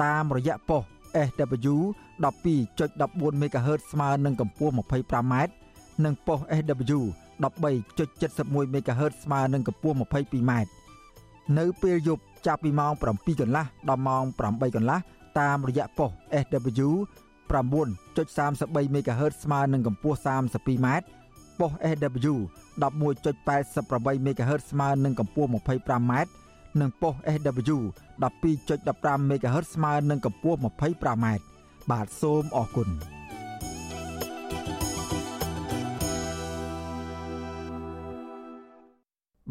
[0.04, 0.84] តាមរយៈប៉ុស
[1.28, 1.76] SW
[2.24, 5.34] 12.14 MHz ស្មើនឹងកម្ពស់ 25m
[6.06, 7.02] និងប៉ុស SW
[7.44, 10.52] 13.71 MHz ស្មើនឹងកម្ពស់ 22m
[11.58, 15.00] នៅពេលយប់ចាប់ពីម៉ោង7កន្លះដល់ម៉ោង8កន្លះ
[15.40, 16.12] តាមរយៈប៉ុស
[16.44, 16.90] SW
[17.52, 20.88] 9.33 MHz ស្មើនឹងកម្ពស់ 32m
[21.60, 22.36] ប៉ុស SW
[22.82, 26.14] 11.88 MHz ស្មើនឹងកម្ពស់ 25m
[26.80, 27.78] និងប៉ុស SW
[28.60, 31.26] 12.15 MHz ស្មើនឹងកម្ពស់ 25m
[31.92, 33.15] បាទសូមអរគុណ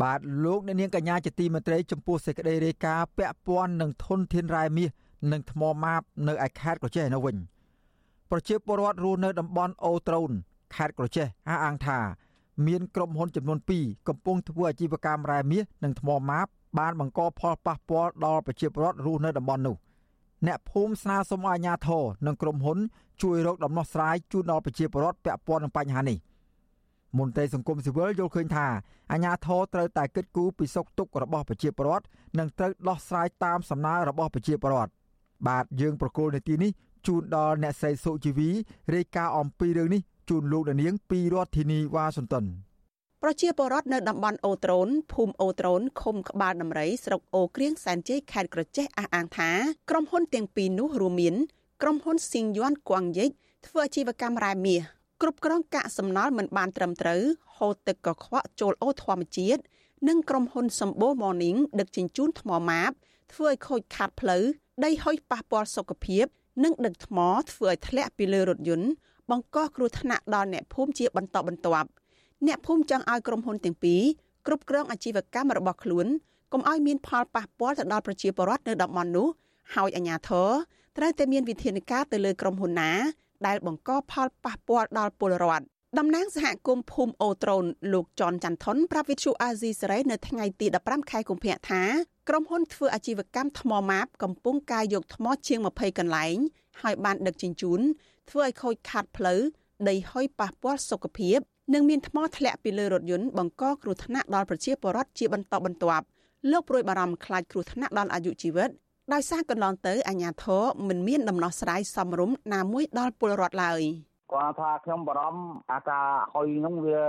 [0.03, 4.91] បាទលោកអ្នកនាងកញ្ញាជាទីមេត្រីចំពោះសេចក្តីរាយការណ៍ពាក់ព័ន្ធនឹងធនធានរ៉ែមាស
[5.33, 7.37] និងថ្មម៉ាបនៅឯខេត្តក្រចេះនៅវិញ
[8.31, 10.31] ប្រជាពលរដ្ឋរស់នៅតំបន់អូត្រូន
[10.75, 11.99] ខេត្តក្រចេះអះអាងថា
[12.67, 16.47] មានក្រុមហ៊ុនចំនួន2កំពុងធ្វើអាជីវកម្មរ៉ែមាសនិងថ្មម៉ាប
[16.79, 19.77] បានបង្កផលប៉ះពាល់ដល់ប្រជាពលរដ្ឋរស់នៅតំបន់នោះ
[20.47, 22.79] អ្នកភូមិស្នើសុំឲ្យអាជ្ញាធរនិងក្រុមហ៊ុន
[23.23, 26.19] ជួយរកដំណោះស្រាយជូនដល់ប្រជាពលរដ្ឋពាក់ព័ន្ធនឹងបញ្ហានេះ
[27.19, 28.67] មន្ត្រីសង្គមស៊ីវិលយល់ឃើញថា
[29.13, 32.07] អាជ្ញាធរត្រូវតែគិតគូរពីសុខទុក្ខរបស់ប្រជាពលរដ្ឋ
[32.39, 34.93] និងត្រូវដោះស្រាយតាមសំណើរបស់ប្រជាពលរដ្ឋ
[35.49, 36.71] បាទយើងប្រកូលនាទីនេះ
[37.07, 38.51] ជូនដល់អ្នកស្រីសុជីវី
[38.95, 42.45] រាយការណ៍អំពីរឿងនេះជូនលោកនាងពីរដ្ឋធានីវ៉ាស៊ីនតោន
[43.23, 49.51] ប្រជាពលរដ្ឋនៅតំបន់អូត្រូនភូមិអូត្រូនឃុំក្បាលដំរីស្រុកអូក្រៀងសែនជ័យខេត្តក្រចេះអះអាងថា
[49.91, 51.35] ក្រុមហ៊ុនទាំងពីរនោះរួមមាន
[51.83, 53.31] ក្រុមហ៊ុនស៊ីងយ័នគួងយិច
[53.67, 54.81] ធ្វើអាជីវកម្មរ៉ែមាស
[55.27, 57.23] គ្រប់គ្រងកាកសំណល់មិនបានត្រឹមត្រូវ
[57.57, 59.63] ហូរទឹកកខ្វក់ចូលអូធម្មជាតិ
[60.09, 62.91] និងក្រុមហ៊ុនសម្បូរ Morning ដឹកជញ្ជូនថ្មម៉ាប
[63.33, 64.45] ធ្វើឲ្យខូចខាតផ្លូវ
[64.85, 66.25] ដីហុយប៉ះពាល់សុខភាព
[66.65, 67.19] និងដឹកថ្ម
[67.53, 68.89] ធ្វើឲ្យធ្លាក់ពីលើរថយន្ត
[69.31, 71.89] បង្កគ្រោះថ្នាក់ដល់អ្នកភូមិជាបន្តបន្ទាប់
[72.47, 74.03] អ្នកភូមិចង់ឲ្យក្រុមហ៊ុនទាំងពីរ
[74.47, 76.07] គ្រប់គ្រងអាជីវកម្មរបស់ខ្លួន
[76.53, 79.29] កុំឲ្យមានផលប៉ះពាល់ទៅដល់ប្រជាពលរដ្ឋនៅតំបន់នោះ
[79.75, 80.51] ហើយអាជ្ញាធរ
[80.97, 82.93] ត្រូវតែមានវិធានការទៅលើក្រុមហ៊ុនណា
[83.47, 85.65] ដែលបង្កផលប៉ះពាល់ដល់ពលរដ្ឋ
[85.99, 91.83] តំណាងសហគមន៍ភូមិអូត្រូនលោកចនច័ន្ទថនប្រាប់វិទ្យុអាស៊ីសេរីនៅថ្ងៃទី15ខែកុម្ភៈថា
[92.29, 96.37] ក្រុមហ៊ុនធ្វើអាជីវកម្មថ្មម៉ាបកំពុងការយកថ្មជាង20កន្លែង
[96.83, 97.81] ហើយបានដឹកជញ្ជូន
[98.31, 99.41] ធ្វើឲ្យខូចខាតផ្លូវ
[99.89, 101.39] ដីហុយប៉ះពាល់សុខភាព
[101.75, 106.07] និងមានថ្មធ្លាក់ពីលើរថយន្តបង្កគ្រោះថ្នាក់ដល់ប្រជាពលរដ្ឋជាបន្តបន្ទាប់
[106.51, 108.71] លោកព្រួយបារម្ភខ្លាចគ្រោះថ្នាក់ដល់អាយុជីវិត
[109.13, 113.83] ដោយសារកន្លងទៅអាជ្ញាធរមិនមានដំណោះស្រាយសមរម្យណាមួយដល់ពលរដ្ឋឡើយ
[114.33, 115.43] គាត់ថាខ្ញុំបារម្ភ
[115.73, 117.01] អាការហុយហ្នឹងវា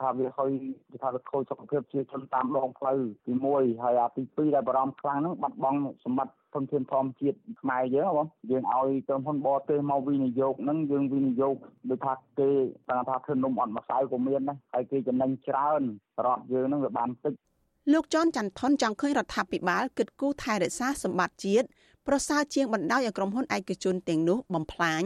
[0.00, 0.50] ថាវាហុយ
[0.90, 11.56] គេថាវាខូចសុខភាពជាជនតាមដងផ្លូវទី1ហើយអាទី2ដែលបារម្ភខ្លាំងហ្នឹងបាត់បង់សម្បត្តិធនធានធម្មជាតិខ្មែរយើងបងយើងឲ្យក្រុមហ៊ុនបរទេសមកវិនិយោគហ្នឹងយើងវិនិយោគ
[11.90, 12.50] ដូចថាគេ
[12.88, 15.82] តាមថាធ្វើនំអត់ម្សៅក៏មានដែរហើយគេចំណេញច្រើន
[16.26, 17.34] រដ្ឋយើងហ្នឹងវាបានតិច
[17.90, 21.66] លោកចនច័ន្ទថនចង់ឃើញរដ្ឋាភិបាលគិតគូរថែរក្សាសម្បត្តិជាតិ
[22.06, 25.02] ប្រសើរជាងបណ្ដោយឲ្យក្រុមហ៊ុនឯកជនទាំងនោះបំផ្លាញ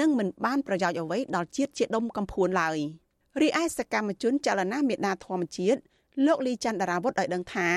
[0.00, 2.78] និងមិនបានប្រយោជន៍អ្វីដល់ជាតិជាដុំកំភួនឡើយ
[3.40, 5.80] រីឯសកម្មជនចលនាមេដាធម្មជាតិ
[6.26, 7.68] លោកលីច័ន្ទដារាវុធឲ្យដឹងថា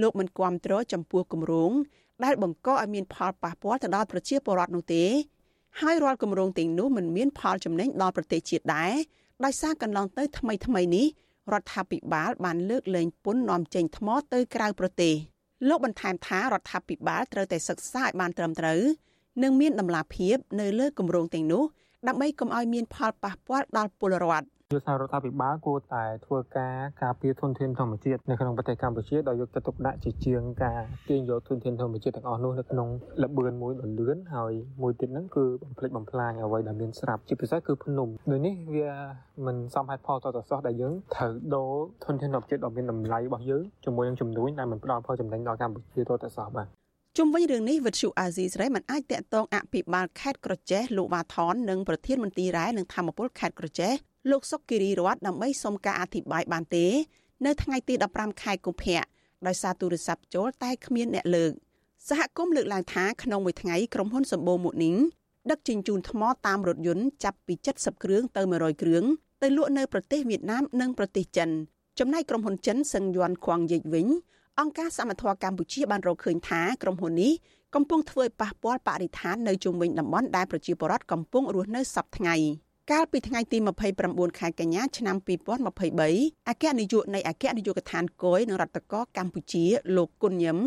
[0.00, 1.72] លោកមិនគាំទ្រចំពោះគម្រោង
[2.24, 5.04] ដែលបង្កឲ្យមានផលប៉ះពាល់ទៅដល់ប្រជាពលរដ្ឋនោះទេ
[5.80, 8.92] ហើយរាល់គម្រោងទាំងនោះមិនមានផលចំណេញដល់ប្រទេសជាតិដែរ
[9.44, 11.06] ដោយសារកន្លងទៅថ្មីថ្មីនេះ
[11.52, 15.14] រដ្ឋាភិបាលបានលើកលែងពន្ធនាំចេញថ្មទៅក្រៅប្រទេស
[15.68, 18.80] លោកបន្ថែមថារដ្ឋាភិបាលត្រូវតែសិក្សាឲ្យបានត្រឹមត្រូវ
[19.42, 21.64] និងមានដំណាភាពនៅលើគម្រោងទាំងនោះ
[22.08, 32.88] ដើម្បីកុំឲ្យមានផលប៉ះពាល់ដល់ពលរដ្ឋ យុទ្ធសាស្ត្ររដ្ឋាភិបាលគួរតែធ្វើការការពារធនធានធម្មជាតិនៅក្នុងប្រទេសកម្ពុជាដោយយកចិត្តទុកដាក់ជាជាងការទាញយកធនធានធម្មជាតិទាំងអស់នោះនៅក្នុង
[33.22, 34.52] លបឿនមួយដ៏លឿនហើយ
[34.82, 38.90] មួយទៀតហ្នឹងគឺបំផ្លិចបំផ្លាញអ្វីដែលមានស្រាប់ជាពិសេសគឺភ្នំដូចនេះវា
[39.46, 41.72] មិនសមហេតុផលតទៅសោះដែលយើងត្រូវដូរ
[42.04, 46.66] ធនធានធម្មជាតិដ៏មានតម្លៃរបស់យើងជាមួយនឹងចំនួនដែលមិនផ្ដល់ផលចំណេញដល់កម្ពុជាតទៅសោះបាទ
[47.18, 53.94] ជុំវិញរឿងនេះវិទ្យុអាស៊ីសេរីមិនអាចតាក់ទងអភិបាលខេត្តក្រចេះលោកវ៉ាថននិងប្រធានមន្ត្រីរ៉ែនិងធម្មពលខេត្តក្រចេះ
[54.30, 56.86] លោកសុកគិរីរតដើម្បីសុំការអធិប្បាយបានទេ
[57.46, 59.02] នៅថ្ងៃទី15ខែកុម្ភៈ
[59.46, 61.52] ដោយសារទូរស័ព្ទចូលតែគ្មានអ្នកលើក
[62.08, 64.96] សហគមន៍លើកឡើងថាក្នុងមួយថ្ងៃក្រុមហ៊ុនសម្បូរមុនីង
[65.50, 69.04] ដឹកជញ្ជូនថ្មតាមរថយន្តចាប់ពី70គ្រឿងទៅ100គ្រឿង
[69.42, 71.50] ទៅលក់នៅប្រទេសវៀតណាមនិងប្រទេសចិន
[71.98, 74.06] ចំណែកក្រុមហ៊ុនចិនសឹងយ័នខ្វាងយិចវិញ
[74.60, 77.32] អង្គការសមត្ថភាពកម្ពុជាបានរកឃើញថាក្រុមហ៊ុននេះ
[77.74, 82.36] កំពុងធ្វើឲ្យប៉ះពាល់បរិស្ថាននៅជុំវិញតំបន់ដែលប្រជាពលរដ្ឋកំពុងរស់នៅសពថ្ងៃ
[82.92, 83.58] កាលពីថ្ងៃទី
[83.98, 85.16] 29ខែកញ្ញាឆ្នាំ
[85.82, 89.64] 2023អគ្គនាយកនៃអគ្គនាយកដ្ឋានគយនឹងរដ្ឋកោកម្ពុជា
[89.96, 90.58] លោកគុណញឹម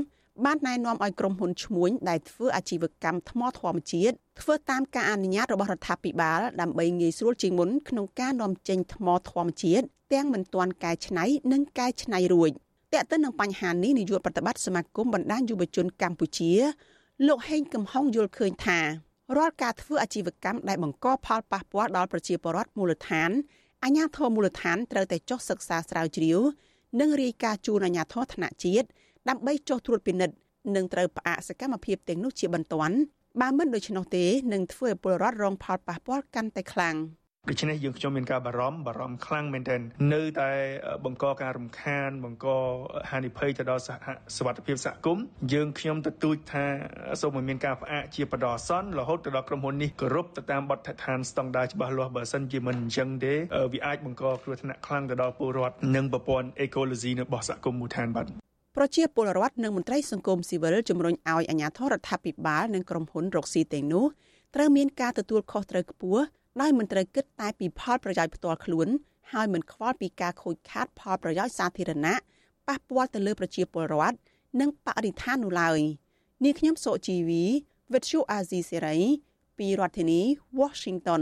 [0.46, 12.52] បានណែនាំឲ្យក្រុមហ៊ុនឈ្មួញដែលធ្វើអាជីវកម្មថ្មធម្មជាតិធ្វើតាមការអនុញ្ញាតរបស់រដ្ឋាភិបាលដើម្បីងាយស្រួលជាងមុនក្នុងការនាំចេញថ្មធម្មជាតិទាំងមិនទាន់កែច្នៃនិងកែច្នៃរួច
[12.94, 16.52] តែកទៅនឹងបញ្ហានេះនាយកប្រតិបត្តិសមាគមបណ្ដាញយុវជនកម្ពុជា
[17.28, 18.80] លោកហេងកំហុងយល់ឃើញថា
[19.36, 23.32] រាល់ការធ្វើអាជីវកម្មដែលបង្កផលប៉ះពាល់ដល់ប្រជាពលរដ្ឋមូលដ្ឋាន
[23.84, 26.40] អាជ្ញាធរមូលដ្ឋានត្រូវតែចុះសិក្សាស្រាវជ្រាវ
[27.00, 28.88] និងរាយការណ៍ជូនអាជ្ញាធរថ្នាក់ជាតិ
[29.30, 30.36] ដើម្បីចុះត្រួតពិនិត្យ
[30.76, 32.96] និងត្រូវផ្អាកសកម្មភាពទាំងនោះជាបន្ទាន់
[33.42, 36.96] បើមិនដូច្នោះទេនឹងធ្វើឲ្យពលរដ្ឋរងផលប៉ះពាល់កាន់តែខ្លាំង។
[37.50, 39.82] ដូច្នេះយើងខ្ញុំមានការបារម្ភបារម្ភខ្លាំងមែនទែន
[40.14, 40.52] នៅតែ
[41.06, 42.48] បង្កការរំខាន បង្ក
[43.10, 45.24] ហានិភ័យទៅដល់សហសវត្ថភាពសហគមន៍
[45.54, 46.66] យើងខ្ញុំទទូចថា
[47.22, 53.34] សូមឲ្យមានការផ្អាកជាបដអាសន្នរហូតទៅដល់ក្រុមហ៊ុននេះគោរពទៅតាមបទដ្ឋានស្តង់ដារច្បាស់លាស់បើសិនជាមិនអញ្ចឹងទេ
[53.74, 58.28] វាអាចបង្កគ្រោះថ្នាក់ខ្លាំងទៅដល់ពលរដ្ឋនិងប្រព័ន្ធអេកូឡូស៊ីរបស់សហគមន៍មូលដ្ឋានបាទ
[58.78, 64.06] ប្រជាពលរដ្ឋនិងមន្ត្រីសង្គមស៊ីវិលជំរុញឲ្យអាជ្ញាធររដ្ឋាភិបាលនិងក្រុមហ៊ុនរកស៊ីទាំងនោះ
[64.56, 66.24] ត្រូវមានការទទួលខុសត្រូវខ្ពស់
[66.62, 68.88] ដោយមិនត្រូវគិតតែពីផលប្រយោជន៍ផ្ទាល់ខ្លួន
[69.34, 72.16] ហើយមិនខ្វល់ពីការខូចខាតផលប្រយោជន៍សាធារណៈ
[72.68, 74.18] ប៉ះពាល់ទៅលើប្រជាពលរដ្ឋ
[74.60, 75.80] និងបរិស្ថាននោះឡើយ
[76.44, 77.44] នាងខ្ញុំសុជីវី
[77.94, 78.98] វិទ្យុអាស៊ីសេរី
[79.58, 80.22] ពីរដ្ឋធានី
[80.60, 81.22] Washington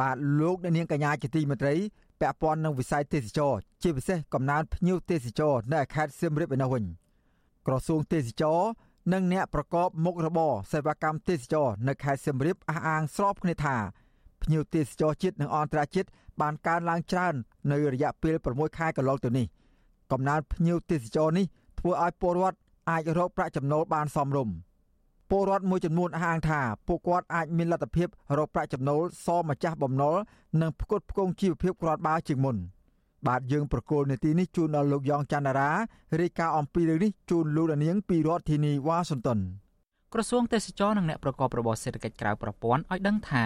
[0.00, 1.74] បាទលោកអ្នកនាងកញ្ញាជាទីមេត្រី
[2.20, 6.84] ពាក់ព័ន្ធនឹងវិស័យទេសចរជាពិសេសកំណើនភ្ញៀវទេសចរនៅខេត្តសៀមរាបឯនោះវិញ
[7.66, 8.60] ក្រសួងទេសចរ
[9.12, 13.76] និងអ្នកប្រកបមុខរបរសេវាកម្មទេសចរនៅខេត្តសៀមរាបអះអាងស្របគ្នាថា
[14.42, 16.08] ភ្ញៀវទេសចរជាតិនិងអន្តរជាតិ
[16.40, 17.34] បានកើនឡើងច្រើន
[17.70, 19.46] នៅរយៈពេល6ខែកន្លងទៅនេះ
[20.12, 21.46] កំណើនភ្ញៀវទេសចរនេះ
[21.78, 22.58] ធ្វើឲ្យពលរដ្ឋ
[22.90, 24.54] អាចរកប្រាក់ចំណូលបានសមរម្យ
[25.30, 28.08] ពលរដ្ឋមួយចំនួនអះអាងថាពួកគាត់អាចមានលទ្ធភាព
[28.38, 30.16] រកប្រាក់ចំណូលសម្ចាស់បំណុល
[30.60, 32.56] និងផ្គត់ផ្គង់ជីវភាពគ្រាន់បើជាងមុន
[33.26, 35.70] បាទយើងប្រកូលនេតិនេះជូនដល់លោកយ៉ងច័ន្ទរា
[36.20, 39.38] រាយការណ៍អំពីរឿងនេះជូនលោកនាងពីរដ្ឋធានីវ៉ាស៊ីនតោន
[40.12, 43.44] ក្រសួងទេសចរនិងអ្នកប្រកបរបរសេដ្ឋកិច្ចក្រៅប្រព័ន្ធឲ្យដឹងថា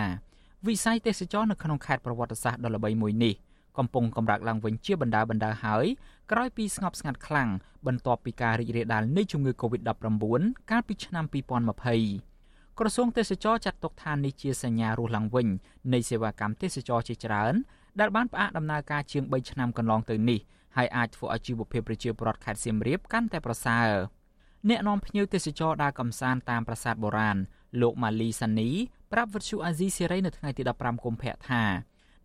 [0.66, 3.34] វិស័យទេសចរនៅក្នុងខេត្តប្រវត្តិសាស្ត្រដ៏ល្បីមួយនេះ
[3.78, 5.86] កំពុងកម្រើកឡើងវិញជាបណ្ដាបណ្ដាហើយ
[6.32, 7.48] ក្រោយពីស្ងប់ស្ងាត់ខ្លាំង
[7.86, 11.24] បន្ទាប់ពីការរីករាលដាលនៃជំងឺ Covid-19 កាលពីឆ្នាំ
[12.02, 15.48] 2020ក្រសួងទេសចរចាត់ទុកថានេះជាសញ្ញារស់ឡើងវិញ
[15.92, 17.54] នៃសេវាកម្មទេសចរជាច្រើន
[18.00, 20.40] ដែលបានផ្អាកដំណើរការជាង3ឆ្នាំកន្លងទៅនេះ
[20.76, 23.88] ហើយអាចធ្វើឲ្យជីវភាពប្រជាពលរដ្ឋខេត្តសៀមរាបកាន់តែប្រសើរ
[24.68, 27.36] អ្នកនាំភ្ញៀវទេសចរដើរកំសាន្តតាមប្រាសាទបុរាណ
[27.80, 28.70] លោកម៉ាលីសានី
[29.12, 31.62] ប្រាប់វិទ្យុអាស៊ីសេរីនៅថ្ងៃទី15កុម្ភៈថា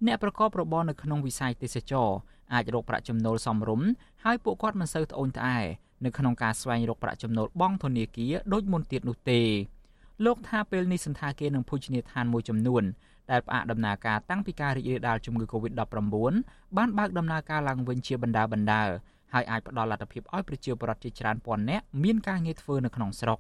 [0.07, 2.09] អ្នកប្រកបរបរនៅក្នុងវិស័យទេសចរ
[2.53, 3.87] អាចរកប្រាក់ចំណូលសមរម្យ
[4.23, 5.59] ហើយពួកគាត់មិនសូវត្អូញត្អែ
[6.05, 9.41] នៅក្នុងការស្វែងរកប្រាក់ចំណូលបង់ធនាគារដូចមុនទៀតនោះទេ
[10.25, 12.83] លោកថាពេលនេះសន្តាគារនិងភោជនីយដ្ឋានមួយចំនួន
[13.31, 16.15] ដែលផ្អាកដំណើរការតាំងពីការរីករាលដាលជំងឺ Covid-19
[16.77, 18.83] បានបើកដំណើរការឡើងវិញជាបណ្ដាបណ្ដា
[19.33, 23.39] ហើយអាចផ្ដល់លទ្ធភាពឲ្យប្រជាពលរដ្ឋជាច្រើនពាន់នាក់មានការងារធ្វើនៅក្នុងស្រុក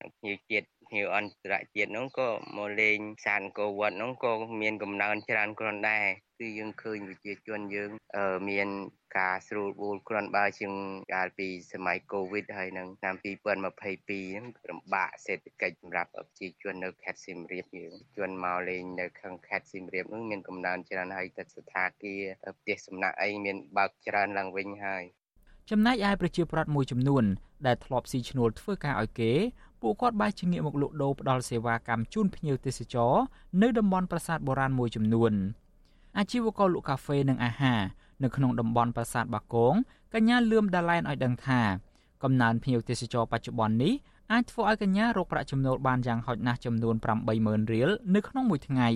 [0.00, 6.06] ភ្ញៀវជាតិ ភ្ញៀវអន្តរជាតិនោះក៏មកលេងសានកោវត្តនោះក៏មានកំណើនច្រើនគ្រាន់ដែរ
[6.38, 7.90] គឺយើងឃើញប្រជាជនយើង
[8.50, 8.68] មាន
[9.18, 10.72] ការស្រួលបួលគ្រាន់បើជាង
[11.14, 22.22] កាលពីសម័យកូវីដហើយនឹងឆ្នាំ2022ហ្នឹងលំបាកសេដ្ឋកិច្ចសម្រាប់ប្រជាជននៅខេត្តសៀមរាបយើងជនមកលេងនៅខាងខេត្តសៀមរាបហ្នឹងមានកំណើនច្រើនហើយតែស្ថាគារ
[22.58, 25.04] ផ្ទះសំណាក់អីមានបើកច្រើនឡើងវិញហើយ
[25.70, 27.24] ចំណែកឯប្រជាប្រដ្ឋមួយចំនួន
[27.66, 29.32] ដែលធ្លាប់ស៊ីឈ្នួលធ្វើការឲ្យគេ
[29.82, 33.12] ពួកគាត់បែរជាងាកមកលក់ដូរផ្ដល់សេវាកម្មជូនភ្ញៀវទេសចរ
[33.62, 35.32] នៅតំបន់ប្រាសាទបុរាណមួយចំនួន
[36.18, 37.80] អាជីវករលក់កាហ្វេនិងអាហារ
[38.22, 39.74] នៅក្នុងតំបន់ប្រាសាទបាគង
[40.14, 41.60] កញ្ញាលឿមដាឡែនឲ្យដឹងថា
[42.22, 43.94] កំណើនភ្ញៀវទេសចរបច្ចុប្បន្ននេះ
[44.32, 46.94] អាចធ្វើឲ្យកញ្ញារកប្រាក់ចំណូលបានយ៉ាងហោចណាស់ចំនួន
[47.34, 48.88] 80000រៀលនៅក្នុងមួយថ្ងៃ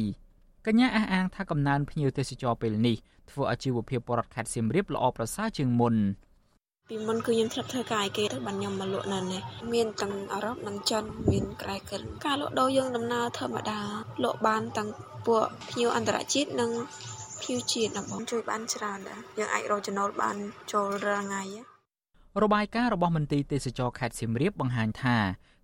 [0.66, 2.96] កញ្ញាអះអាងថាកំណើនភ្ញៀវទេសចរពេលនេះ
[3.30, 5.94] ធ្វើឲ្យជីវភាពពលរដ្ឋខេត្តសៀមរាបល្អប្រសើរជាងមុន
[6.90, 13.80] ពីមុនគឺខ្ញុំធ្លាប់ធ្វើការឲ្យគេទៅបានខ្ញុំមកលក់នៅនេះមានទាំងអឺរ៉ុបនិងចិនមានក្រែកិនការលក់ដូរយើងដំណើរធម្មតា
[14.24, 14.88] លក់បានទាំង
[15.26, 16.70] ពួកភ្ញៀវអន្តរជាតិនិង
[17.40, 20.36] ភ្ញៀវជាតិណាបងជួយបានច្រើនដែរយើងអាចរកចំណូលបាន
[20.72, 21.42] ចូលរាល់ថ្ងៃ
[22.42, 25.16] របាយការណ៍របស់មន្ទីរទេសចរខេត្តសៀមរាបបង្ហាញថា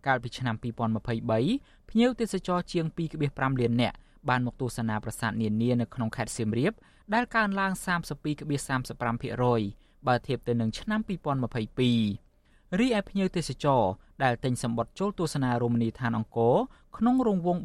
[0.07, 2.85] កាលពីឆ្នាំ2023ភ្ញៀវទេសចរជាង
[3.23, 3.97] 2.5លាននាក់
[4.29, 6.73] បានមកទស្សនាប្រាសាទនានានៅក្នុងខេត្តសៀមរាប
[7.15, 13.83] ដែលកើនឡើង32.35% បើធៀបទៅនឹងឆ្នាំ2022រីឯភ្ញៀវទេសចរ
[14.25, 16.57] ដែលទិញសម្បត្តិចូលទស្សនារមណីយដ្ឋានអង្គរ
[16.97, 17.61] ក្នុងរង្វង់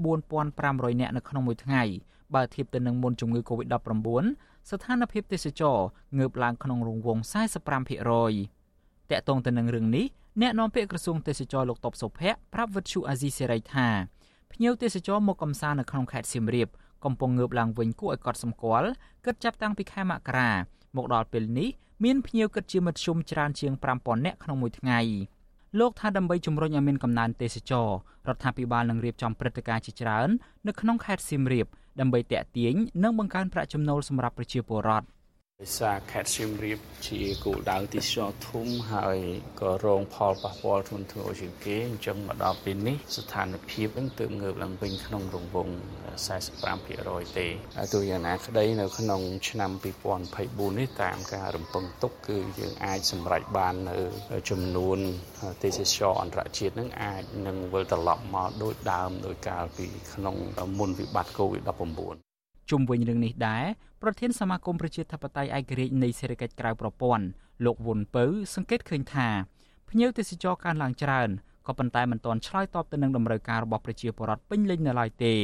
[0.47, 1.83] 4500នាក់នៅក្នុងមួយថ្ងៃ
[2.35, 4.23] បើធៀបទៅនឹងមុនជំងឺ Covid-19
[4.69, 5.77] ស្ថានភាពទេសចร
[6.17, 7.21] งើបឡើងក្នុងរង្វង់
[7.95, 10.05] 45%តាក់ទងទៅនឹងរឿងនេះ
[10.41, 13.87] អ្នកនាំពាក្យក្រសួងទេសចរលោកតបសុភ័ក្រប្រាប់វិទ្យុអាស៊ីសេរីថា
[14.51, 16.69] ភ្ញៀវទេសចរមកកំសាន្តនៅក្នុងខេត្តសៀមរាប
[17.05, 18.89] កំពុងងើបឡើងវិញគួរឲ្យកត់សម្គាល់
[19.25, 20.51] គិតចាប់តាំងពីខែមករា
[20.95, 21.69] មកដល់ពេលនេះ
[22.03, 24.99] មានភ្ញៀវគិតជាមធ្យមច្រើនជាង5000នាក់ក្នុងមួយថ្ងៃ
[25.79, 27.87] លោកថាដើម្បីជំរុញឲ្យមានកំណើនទេសចរ
[28.27, 30.29] រដ្ឋាភិបាលនឹងរៀបចំព្រឹត្តិការណ៍ជាច្រើន
[30.67, 31.67] នៅក្នុងខេត្តសៀមរាប
[31.99, 35.05] ដើម្បីតាក់ទាញនិងបង្កើនប្រាក់ចំណូលសម្រាប់ប្រជាពលរដ្ឋ។
[35.61, 39.17] ដោយសារខេត្តសៀមរាបជាគោលដៅទេសចរធំហើយ
[39.61, 45.73] ក៏រងផលប៉ះពាល់ធ្ងន់ធ្ងរជាងគេអញ្ចឹងមកដល់ពេលនេះស្ថានភាពនឹងទើបងើបឡើងវិញក្នុងរង្វង់
[46.55, 47.47] 45%ទេ
[47.77, 49.71] ហើយទោះយ៉ាងណាក្តីនៅក្នុងឆ្នាំ
[50.23, 53.97] 2024នេះតាមការរំពឹងទុកគឺយើងអាចសម្រេចបាននៅ
[54.49, 54.97] ចំនួន
[55.63, 60.35] ទេសចរអន្តរជាតិនឹងអាចនឹងវិលត្រឡប់មកដូចដើមដោយកាលពីក្នុង
[60.79, 62.32] មុនវិបត្តិ COVID-19
[62.69, 63.65] ជុំវិញរឿងនេះដែរ
[64.01, 67.25] ប្រធានសមាគមប្រជាធិបតេយ្យឯករាជ្យនៃសេដ្ឋកិច្ចក្រៅប្រព័ន្ធ
[67.65, 69.27] លោកវុនពៅសង្កេតឃើញថា
[69.89, 71.29] ភ្ញៀវទេសចរកើនឡើងច្រើន
[71.67, 75.35] ក៏ប៉ុន្តែមិនទាន់ឆ្លើយតបទៅនឹងតម្រូវការរបស់ប្រជាពលរដ្ឋពេញលេញនៅឡើយទេ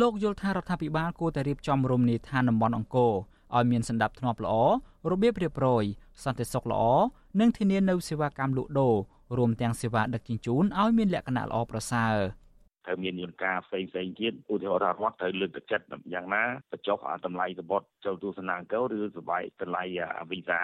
[0.00, 3.12] លោកយល់ថារដ្ឋាភិបាលគួរតែរៀបចំរមណីយដ្ឋានតំបន់អង្គរ
[3.56, 4.54] ឲ្យមានសន្តិភាពធ្នាប់ល្អ
[5.10, 5.84] របៀបរៀបរយ
[6.24, 6.82] សន្តិសុខល្អ
[7.40, 8.94] និងធានានូវសេវាកម្មលក់ដូរ
[9.36, 12.16] រួមទាំងសេវាដឹកជញ្ជូនឲ្យមានលក្ខណៈល្អប្រសើរ។
[12.86, 19.84] ត្រូវមានយន្តការផ្សេងផ្សេងទៀតឧទាហរណ៍ថារដ្ឋត្រូវលើកទឹកចិត្តយ៉ាងណាបញ្ចុះតម្លៃសម្បត្តិចូលទស្សនាអង្គរឬសបាយតម្លៃ
[20.30, 20.60] វីសា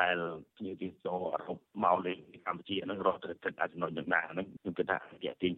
[0.00, 0.16] ដែល
[0.56, 5.52] ភ្ញៀវទេសចរអឺរ៉ុបមកលេងកម្ពុជានឹងរដ្ឋត្រូវគិតអាចចំណុចនឹងដែរហ្នឹងខ្ញុំគិតថាទាក់ទាញ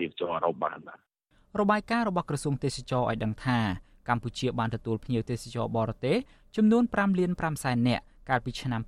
[0.04, 0.98] េសចរអឺរ៉ុបបានបាទ
[1.60, 3.58] របាយការណ៍របស់ក្រសួងទេសចរឲ្យដឹងថា
[4.08, 6.16] កម្ពុជាបានទទួលភ្ញៀវទេសចរបរទេស
[6.56, 8.80] ចំនួន5លាន5សែននាក់កាលពីឆ្នាំ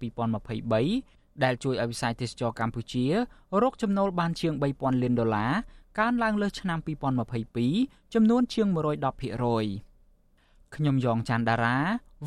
[0.69, 3.05] 2023ដែលជួយឲ្យវិស័យទេសចរកម្ពុជា
[3.62, 5.53] រកចំណូលបានជាង3000លានដុល្លារ
[5.99, 6.78] កើនឡើងលើសឆ្នាំ
[7.47, 11.76] 2022ចំនួនជាង110%ខ្ញុំយ៉ងច័ន្ទដារា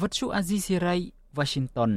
[0.02, 0.96] វិទ្យុអាស៊ីសេរី
[1.38, 1.92] Washington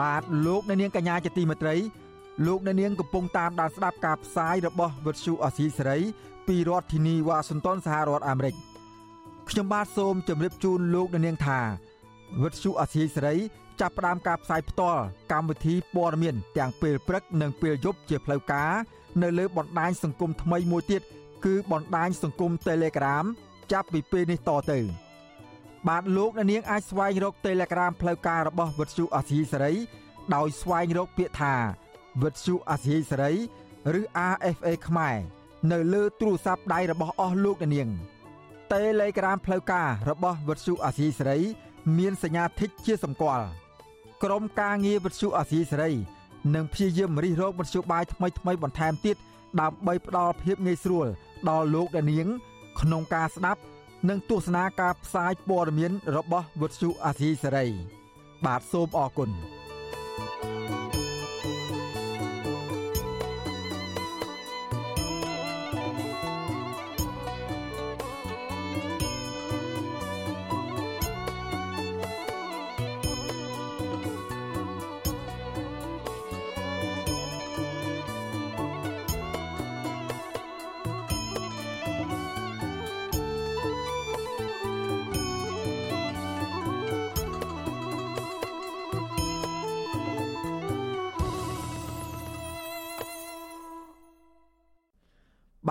[0.00, 1.76] បាទលោកអ្នកនាងកញ្ញាជាទីមេត្រី
[2.46, 5.98] លោកអ្នកនាងកំពុងតាមដានស្ដាប់ការផ្សាយរបស់វិទ្យុអាស៊ីសេរី
[6.46, 8.54] ពីរដ្ឋធានីវ៉ាស៊ីនតោនសហរដ្ឋអាមេរិក
[9.48, 11.60] ខ្ញុំបាទសូមជម្រាបជូនលោកអ្នកនាងថា
[12.42, 13.34] វិទ្យុអាស៊ីសេរី
[13.80, 15.02] ចាប់ផ្ដើមការផ្សាយផ្ទាល់
[15.32, 18.72] កម្មវិធីព័ត៌មានទាំងពេលព្រឹកនិងពេលយប់ជាផ្លូវការ
[19.22, 21.02] នៅលើបណ្ដាញសង្គមថ្មីមួយទៀត
[21.44, 23.24] គឺបណ្ដាញសង្គម Telegram
[23.72, 24.78] ចាប់ពីពេលនេះតទៅ
[25.88, 29.72] បាទលោកអ្នកនាងអាចស្វែងរក Telegram ផ្លូវការរបស់វិទ្យុអាស៊ីសេរី
[30.34, 31.54] ដោយស្វែងរកពាក្យថា
[32.22, 33.32] វិទ្យុអាស៊ីសេរី
[33.98, 34.02] ឬ
[34.32, 35.16] RFA ខ្មែរ
[35.72, 37.88] នៅលើទូរស័ព្ទដៃរបស់អស់លោកអ្នកនាង
[38.72, 41.38] Telegram ផ្លូវការរបស់វិទ្យុអាស៊ីសេរី
[41.98, 43.46] មានសញ្ញាធីកជាសម្គាល់
[44.24, 45.92] ក្រមការងារវិទ្យុអាស៊ីសេរី
[46.54, 49.16] នឹងព្យាយាមរិះរោបវិទ្យុបាយថ្មីថ្មីបន្ថែមទៀត
[49.60, 51.06] ដើម្បីផ្ដល់ភាពងាយស្រួល
[51.48, 52.26] ដល់លោកអ្នកនាង
[52.80, 53.60] ក្នុងការស្ដាប់
[54.08, 57.66] និងទស្សនាការផ្សាយព័ត៌មានរបស់វិទ្យុអាស៊ីសេរី
[58.44, 59.30] បាទសូមអរគុណ។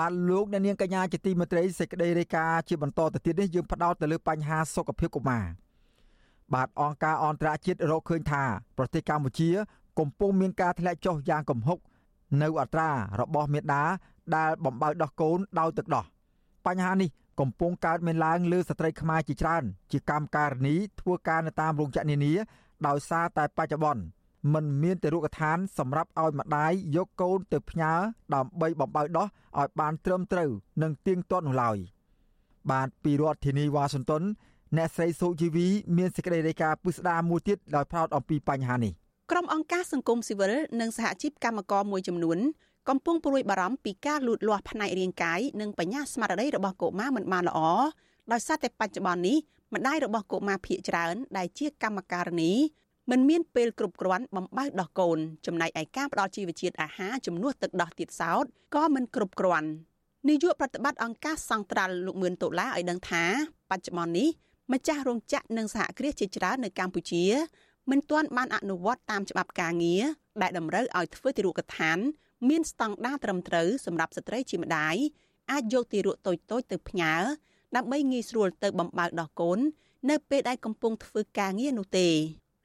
[0.10, 5.46] បាទលោកអ្នកនាងកញ្ញាជាទីមេត្រីសេចក្តីរាយការណ៍ជាបន្តទៅទៀតនេះយើងផ្ដោតទៅលើបញ្ហាសុខភាពកុមារ
[6.54, 8.44] បាទអង្គការអន្តរជាតិរកឃើញថា
[8.78, 9.50] ប្រទេសកម្ពុជា
[10.00, 11.78] កំពុងមានការធ្លាក់ចុះយ៉ាងគំហុក
[12.42, 12.90] នៅអត្រា
[13.20, 13.84] របស់មេដា
[14.36, 16.06] ដែលបំបៅដោះកូនដោយទឹកដោះ
[16.66, 22.34] បញ្ហានេះកំពុងកើតមានឡើងលើស្ត្រីខ្មែរជាច្រើន ជាកម្មការិនីធ្វើការនៅតាមរោងចក្រនានា
[22.88, 24.04] ដោយសារតែបច្ចុប្បន្ន
[24.54, 27.94] មិនមានទេរុកឋានសម្រាប់ឲ្យម្ដាយយកកូនទៅផ្ញើ
[28.36, 29.28] ដើម្បីបំបៅដោះ
[29.60, 30.50] ឲ្យបានត្រឹមត្រូវ
[30.82, 31.78] និងទៀងទាត់នោះឡើយ
[32.72, 34.24] បាទពីរដ្ឋធានីវ៉ាស៊ីនតោន
[34.78, 35.68] អ្នកស្រីសុជីវី
[35.98, 38.94] មានសេចក្តីរាយការណ៍ពិស្ដារមួយទៀតដោយផ្ដោតអំពីបញ្ហានេះ
[39.32, 42.38] ក្រុមអង្គការសង្គមស៊ីវិលនិងសហជីពកម្មករមួយចំនួន
[42.90, 47.60] កំពុងព្រួយបារម្ភពីការលូតលាស់ផ្នែករាងកាយនិងបញ្ញាស្មារតីរបស់កុមារមិនបានល្អ
[48.32, 49.38] ដោយសារតែបច្ចុប្បន្ននេះ
[49.74, 52.54] ម្ដាយរបស់កុមារភៀកច្រើនដែលជាកម្មការិនី
[53.12, 58.46] មិនមានពេលគ្រប់គ្រាន់បំបៅដោះកូនចំណែកឯការផ្ដល់ជីវជាតិអាហារជំនួសទឹកដោះទៀតសោត
[58.76, 59.70] ក៏មិនគ្រប់គ្រាន់
[60.30, 63.24] នាយកប្រតិបត្តិអង្គការសង្ត្រាល់លោកមឿនដុល្លារឲ្យដឹងថា
[63.72, 64.30] បច្ចុប្បន្ននេះ
[64.74, 67.24] ម្ចាស់រោងចក្រនិងសហគ្រាសជាច្រើននៅកម្ពុជា
[67.92, 70.04] មិនទាន់បានអនុវត្តតាមច្បាប់ការងារ
[70.42, 71.98] ដែលតម្រូវឲ្យធ្វើទារកឋាន
[72.50, 74.96] មានស្តង់ដារត្រឹមត្រូវសម្រាប់ស្ត្រីជាម្ដាយ
[75.52, 77.14] អាចយកទារកតូចតូចទៅផ្ញើ
[77.76, 79.60] ដើម្បីងាយស្រួលទៅបំបើកដោះកូន
[80.10, 82.10] នៅពេលដែលកំពុងធ្វើការងារនោះទេ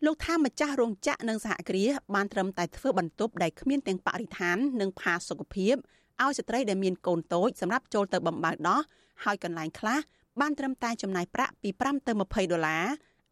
[0.05, 5.75] លោកថាម្ចាស់រោងចក្រនិងសហគ្រាសបានត្រឹមតែធ្វើបន្ទប់ដែលគ្មានទាំងបរិស្ថាននិងផាសុកភាព
[6.23, 8.81] ឲ្យស្ត្រីដែលមានកូនតូចសម្រាប់ចូលទៅបំបើកដោះ
[9.25, 10.01] ហើយកន្លែងខ្លះ
[10.41, 12.85] បានត្រឹមតែចំណាយប្រាក់ពី5ទៅ20ដុល្លារ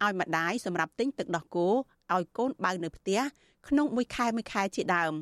[0.03, 1.67] ឲ្យម្ដាយសម្រាប់ទិញទឹកដោះគោ
[2.13, 3.19] ឲ្យកូនបើនៅផ្ទះ
[3.67, 5.13] ក្នុងមួយខែមួយខែជាដើម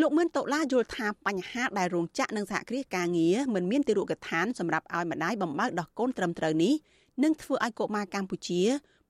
[0.00, 6.74] លោកមឿនតូឡាយល់ថាបញ្ហាដែលរោងចក្រនិងសហគ្រាសការងារមិនមានទីរកឋានសម្រាប់ឲ្យម្ដាយបំបើកដោះកូនត្រឹមត្រូវនេះ
[7.22, 8.62] នឹងធ្វើឲ្យកុមារកម្ពុជា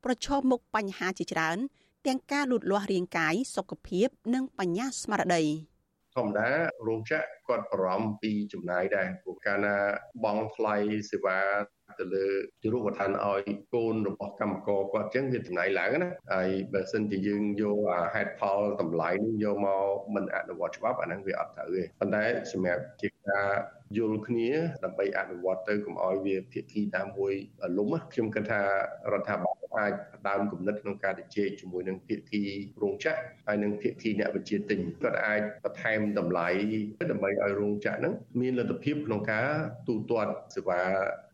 [0.04, 1.58] ប្រឈមមុខបញ្ហាជាច្រើន
[2.06, 5.44] ទាំងការលូតលាស់រាងកាយសុខភាព និងបញ្ញាស្មារតី
[6.16, 6.48] ធម្មតា
[6.86, 9.76] រោងចក្រគាត់បារម្ភពីចំណាយដែរព្រោះកាលណា
[10.24, 10.76] បងថ្លៃ
[11.10, 11.38] សេវា
[11.98, 12.26] ទៅលើ
[12.62, 13.42] ទីរូបឋានឲ្យ
[13.74, 17.78] កូនរបស់កម្មករគាត់ចឹងវាចំណាយឡើងណាហើយបើសិនជាយើងយក
[18.14, 19.84] ហេតុផលតម្លៃនេះយកមក
[20.14, 23.46] មិនអនុវត្តច្បាប់អាហ្នឹងវាអត់ត្រូវទេប៉ុន្តែសម្រាប់ជាការ
[23.96, 24.50] យល់គ្នា
[24.84, 27.32] ដើម្បីអនុវត្តទៅកុំឲ្យវាភាគីណាមួយ
[27.78, 28.60] លំខ្ញុំគិតថា
[29.12, 29.92] រដ្ឋាភិបាលអាច
[30.28, 32.42] ដើមគំនិតក្នុងការជជែកជាមួយនឹងភាគី
[32.82, 36.48] រោងចក្រហើយនិងភាគីអ្នកវិជាទិញគាត់អាចបន្ថែមតម្លៃ
[37.10, 39.46] ដើម្បីឲ្យរោងចក្រហ្នឹងមានលទ្ធភាពក្នុងការ
[39.88, 40.80] ទូទាត់សេវា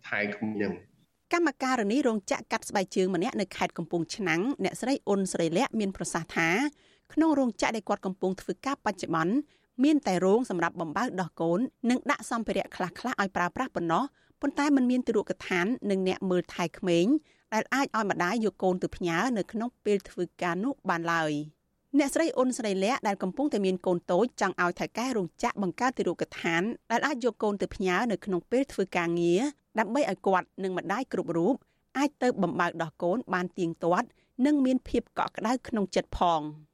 [0.09, 0.73] ថែក្មេង
[1.35, 6.49] កម្មការនីរោងចក្រកាត់ស្បែកជើងម្នាក់នៅខេត្តកំពង់ឆ្នាំងអ្នកស្រីអ៊ុនស្រីលក្ខមានប្រសាសន៍ថា
[7.15, 9.35] ក្នុងរោងចក្រដែលគាត់កំពុងធ្វើការបច្ចុប្បន្ន
[9.85, 11.61] មានតែរោងសម្រាប់បំបើកដោះកូន
[11.91, 14.05] និងដាក់សម្ភារៈខ្លះៗឲ្យប្រើប្រាស់ប៉ុណ្ណោះ
[14.41, 17.07] ប៉ុន្តែมันមានទីរកឋាននិងអ្នកមើលថែក្មេង
[17.55, 21.33] ដែលអាចឲ្យម្ដាយយកកូនទៅផ្ញើនៅក្នុងពេលធ្វើការនោះបានឡើយ
[21.99, 29.41] អ្នកស្រីអ៊ុនស្រីលក្ខដែលកំពុងតែមានកូនតូចចង់ឲ្យថៅកែរោងចក្របង្កើតទីរកឋានដែលអាចយកកូនទៅផ្ញើនៅក្នុងពេលធ្វើការងារ
[29.79, 31.55] ដើម្បីឲ្យគាត់និងម្ដាយគ្រប់រូប
[31.99, 34.07] អាចទៅបំបើកដោះកូនបានទៀងទាត់
[34.47, 36.41] និងមានភាពកក់ក្ដៅក្នុងចិត្តផង។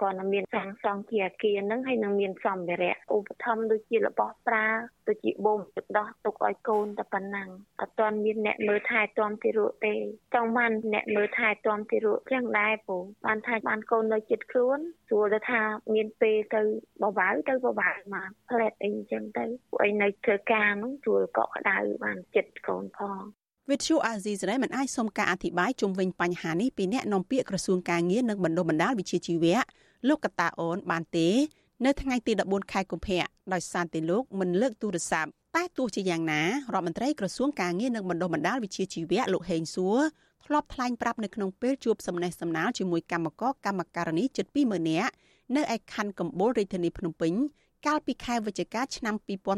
[0.00, 4.66] គាត់នឹងមានសាងសង់ជាអគារហ្នឹងហើយនឹងមានសម្ភារៈឧបត្ថម្ភដូចជារបស់ប្រើ
[5.08, 7.48] ដូចជាបូមទឹកដោះទុកឲ្យកូនតែប៉ុណ្ណឹង
[7.80, 9.94] អត់ទាន់មានអ្នកមើលថែទាំទីរក់ទេ
[10.34, 14.78] ចង់បានអ្នកមើលថែទាំទីរក់ចឹងដែរពូបានថាបានកូននៅចិត្តខ្លួន
[15.08, 15.60] ស្រួលទៅថា
[15.94, 16.62] មានពេលទៅ
[17.02, 23.22] បបាវទៅបបាវមកផ្លែតអីចឹងទៅពួកឯងនៅធ្វើការហ្នឹងស្រួលកក់ក្ដៅបានចិត្តកូនផង
[23.70, 29.58] វិទ្យុអាស៊ីសេរីមិនអាចសុំការអធិប្បាយជុំវិញបញ្ហានេះពីអ្នកនាំពាក្យក្រសួងការងារនិងបណ្ដុះបណ្ដាលវិជ្ជាជីវៈ
[30.08, 31.28] លោកកតាអូនបានទេ
[31.84, 39.98] នៅថ្ងៃទី14ខែកុម្ភៈដោយសារតែលោកមិនលើកទូរស័ព្ទតែទោះជាយ៉ាងណារដ្ឋមន្ត្រីក្រសួងការងារនិងបណ្ដុះបណ្ដាលវិជ្ជាជីវៈលោកហេងសួរ
[40.46, 45.12] ធ្លាប់ថ្លែងប្រាប់នៅក្នុងពេលជួបសំណេះសំណាលជាមួយកម្មករកម្មការនីជិត20000នាក់
[45.56, 47.32] នៅឯខណ្ឌកំពូលរាជធានីភ្នំពេញ
[47.86, 49.14] កាលពីខែវិច្ឆិកាឆ្នាំ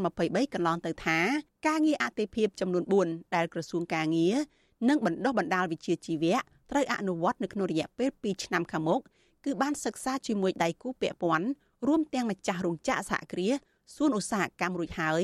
[0.07, 1.19] 2023កន្លងទៅថា
[1.67, 4.37] ការងារអតិភិបចំនួន4ដែលក្រសួងការងារ
[4.89, 6.37] និងបណ្ដុះបណ្ដាលវិជ្ជាជីវៈ
[6.71, 9.01] ត្រូវអនុវត្តនៅក្នុងរយៈពេល2ឆ្នាំខាងមុខ
[9.45, 11.49] គឺបានសិក្សាជាមួយដៃគូពាក់ព័ន្ធ
[11.87, 13.55] រួមទាំងម្ចាស់រោងចក្រសហគ្រាស
[13.95, 15.23] សួនឧស្សាហកម្មរួចហើយ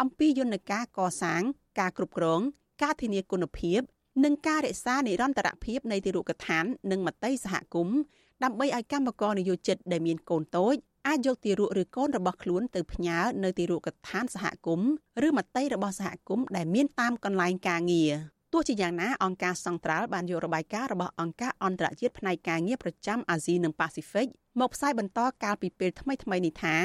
[0.00, 1.42] អំពីយន្តការកសាង
[1.78, 2.40] ការគ្រប់គ្រង
[2.82, 3.80] ការធានាគុណភាព
[4.24, 7.98] និងការរក្សានិរន្តរភាពនៃទីរូបដ្ឋាន និងមតិសហគមន៍
[8.44, 10.76] ដើម្បីឲ្យកម្មករនិយោជិតដែលមានកូនតូច
[11.08, 14.90] អាចយកទីរូបឬកូនរបស់ខ្លួនទៅផ្ញើនៅទីរូបដ្ឋានសហគមន៍
[15.26, 18.12] ឬមតិរបស់សហគមន៍ដែលមានតាមកន្លែងការងារ
[18.52, 24.26] ទោះជាយ៉ាងណាអង្គការសង្ត្រាល់បានយករបាយការណ៍របស់អង្គការអន្តរជាតិផ្នែកការងារប្រចាំអាស៊ីនិងប៉ាស៊ីហ្វិក
[24.60, 26.76] មកផ្សាយបន្តកាលពីពេលថ្មីៗនេះថា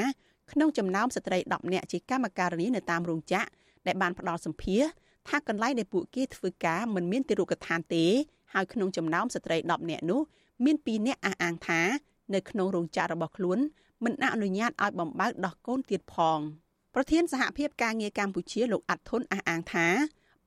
[0.52, 3.46] ក្នុងចំណោមស្ត្រី10នាក់ជាកម្មការិនីនៅតាមរោងចក្រ
[3.86, 4.82] ដែលបានផ្ដល់សម្ភារ
[5.28, 8.04] ថាកន្លែងដែលពួកគេធ្វើការមិនមានទីរូបដ្ឋានទេ
[8.54, 10.20] ហើយក្នុងចំណោមស្ត្រី10នាក់នោះ
[10.64, 11.80] មាន2នាក់អះអាងថា
[12.34, 13.58] នៅក្នុងរោងចក្ររបស់ខ្លួន
[14.04, 16.38] មិនអនុញ្ញាតឲ្យបំបើកដោះកូនទៀតផង
[16.94, 19.86] ប្រធានសហភាពការងារកម្ពុជាលោកអាត់ធុនអះអាងថា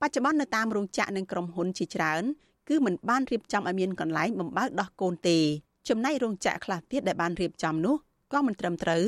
[0.01, 2.23] បច្ចុប្បន្ននៅតាមរោងចក្រនិងក្រុមហ៊ុនជាច្រើន
[2.69, 5.39] គឺមិនបានរៀបចំឲ្យមានកន្លែងបំបើកដោះកូនទេ
[5.89, 7.95] ចំណែករោងចក្រខ្លះទៀតដែលបានរៀបចំនោះ
[8.33, 9.03] ក៏មិនត្រឹមត្រូវ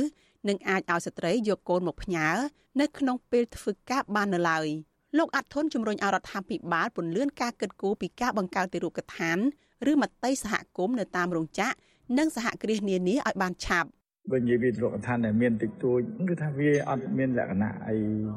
[0.48, 2.28] នឹងអាចឲ្យស្ត្រីយកកូនមកផ្ញើ
[2.80, 4.68] នៅក្នុងពេលធ្វើការបាននៅឡើយ
[5.18, 9.38] លោកអាត់ធុនជំរុញឲ្យរដ្ឋាភិបាលពន្យាការកិត្តគូពីការបង្កើតទីរូបដ្ឋាន
[9.92, 11.76] ឬមត្តេយសហគមន៍នៅតាមរោងចក្រ
[12.18, 13.90] និងសហគ្រាសនានាឲ្យបានឆាប់
[14.30, 16.00] បើនិយាយពីទ្រព្យឋានដែលមានតិចតួច
[16.30, 17.96] គឺថាវាអត់មានលក្ខណៈអី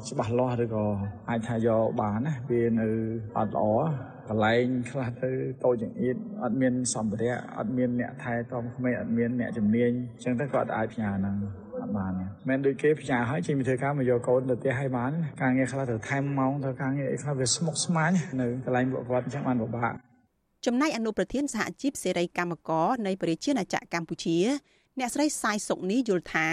[0.09, 0.85] ច្បាស់លាស់ឬក៏
[1.29, 2.87] អាចថាយកបានណាវានៅ
[3.37, 3.65] អត់ល្អ
[4.29, 5.31] កន្លែងខ្លះទៅ
[5.63, 11.35] តូចចង្អៀតអត់មានសម្ភារៈអត់មានអ្នកថែទាំក្មេងអត់មានអ្នកជំនាញអញ្ចឹងទៅក៏អត់អាចផ្ញើហ្នឹង
[11.81, 12.11] អត់បាន
[12.47, 15.11] មែនដូចគេផ្ញើឲ្យចេញពីធ្វើការមកយកកូនទៅផ្ទះឲ្យបាន
[15.41, 19.93] ការងារខ្លះត្រូវថែមម៉ោងធ្វើការងារអីខ្លះវាស្មុគស្មាញនៅកន្លែងពួកគាត់អញ្ចឹងបានពិបាក
[20.65, 24.37] ចំណែកអនុប្រធានសហជីពសេរីកម្មករនៃប្រជាណាចក្រកម្ពុជា
[24.99, 26.47] អ្នកស្រីសាយសុកនីយល់ថា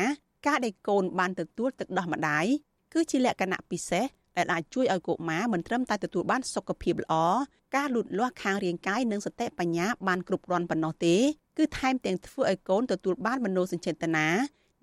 [0.47, 2.47] ការដែលកូនបានទទួលទឹកដោះម្ដាយ
[2.93, 4.05] គឺជាលក្ខណៈពិសេស
[4.37, 7.15] ដែលអាចជួយឲ្យកុមារមិនត្រឹមតែទទួលបានសុខភាពល្អ
[7.77, 11.17] ការលូតលាស់ខាងរាងកាយនិងសតិបញ្ញាបានគ្រប់គ្រាន់ប៉ុណ្ណោះទេ
[11.59, 14.29] គឺថែមទាំងធ្វើឲ្យកូនទទួលបានមនោសញ្ចេតនា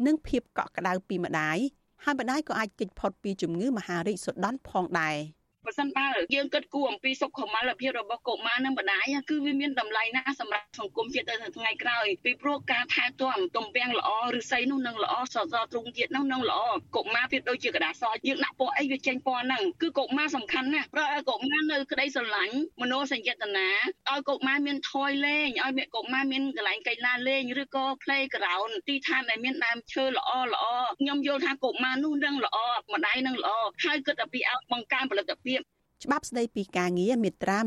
[0.05, 1.57] និងភាពកក់ក្ដៅពីម្ដាយ
[2.03, 5.15] ហើយម្ដាយក៏អាចគេចផុតពីជំងឺមហារីកសុដន់ផងដែរ។
[5.65, 16.59] បើសិនបើយើងគិតគូរអំពីសុខុមាលភាពរបស់កុមារនិងបណ្ដាយគឺវាមានតម្លៃណាស់សម្រាប់សង្គមជាតិទៅថ្ងៃក្រោយពីព្រោះការថែទាំទំពាំងល្អឬសីនោះនឹងល្អសសរទ្រុងជាតិនោះនឹងល្អ
[16.95, 23.69] កុមារវាដូចជាក្តារសយើងដាក់ពណ៌អីវាចេញពណ៌ហ្នឹងគឺកុមារសំខាន់ណាស់ព្រោះឲ្យកុមារនៅក្តីស្រឡាញ់មនោសញ្ចេតនា
[24.09, 30.65] ឲ្យកុមារមានថយលេងឲ្យមានកុមារមានកន្លែងកីឡាលេងឬក៏ play ground ទីឋានដែលមានដើមឈើល្អល្អ
[30.99, 32.57] ខ្ញុំយល់ថាកុមារនោះនឹងល្អ
[32.93, 33.51] ម្ដាយនឹងល្អ
[33.83, 34.39] ហើយគិតអំពី
[34.71, 35.58] បង្កើនផលិតភាព
[36.03, 37.57] ច្បាប់ស្តីពីការងារមាត្រា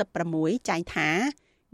[0.00, 1.08] 186ចែងថា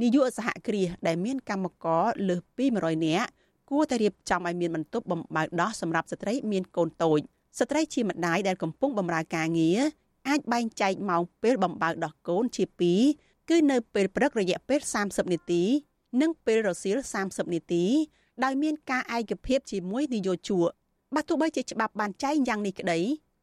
[0.03, 3.29] នាយកសហគ្រាសដែលមានកម្មករលើសពី100នាក់
[3.71, 7.21] គួរតែរៀបចំឲ្យមានបន្ទប់បំបើកដោះសម្រាប់ស្ត្រីមានកូនតូច
[7.59, 9.81] ស្ត្រីជាម្ដាយដែលកំពុងបម្រើការងារ
[10.29, 12.65] អាចបែងចែកម៉ោងពេលបំបើកដោះកូនជា
[13.07, 15.63] 2គឺនៅពេលព្រឹករយៈពេល30នាទី
[16.21, 17.85] និងពេលរសៀល30នាទី
[18.45, 20.69] ដោយមានការឯកភាពជាមួយនយោជក
[21.15, 22.99] បើទោះបីជាច្បាប់បានចែងយ៉ាងនេះក្តី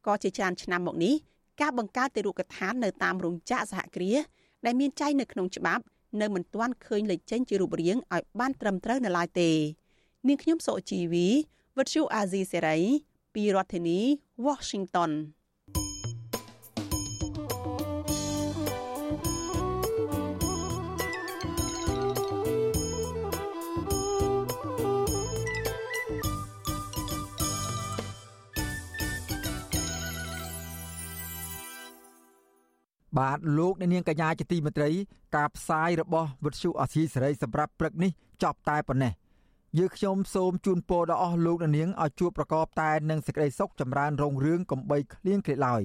[0.06, 1.14] ក៏ជាច្រើនឆ្នាំមកនេះ
[1.60, 4.20] ការបង្កើតទីរូបដ្ឋាននៅតាមរោងចក្រសហគ្រាស
[4.64, 5.82] ដែលមានចែងនៅក្នុងច្បាប់
[6.20, 9.50] នៅមិនទាន់ឃើញលេចចេញជារូបរាងឲ្យបានត្រឹមត្រូវនៅឡើយទេ
[10.26, 11.26] នាងខ្ញុំសុជីវី
[11.76, 12.78] វិទ្យុអាស៊ីសេរី
[13.34, 14.00] ពីរដ្ឋធានី
[14.46, 15.10] Washington
[33.18, 34.90] បាទលោកអ្នកនាងកញ្ញាជាទីមេត្រី
[35.36, 38.10] ការផ្សាយរបស់វិទ្យុអសីសេរីសម្រាប់ព្រឹកនេះ
[38.42, 39.12] ចប់តែប៉ុណ្ណេះ
[39.78, 45.82] យើខ្ញុំសូមជូនពរដល់អស់លោកអ្នកនាងឲ្យជួបប្រកបតែនឹងសេចក្តីសុខចម្រើនរុងរឿងកំបីគ្លៀងគ្លេឡើយ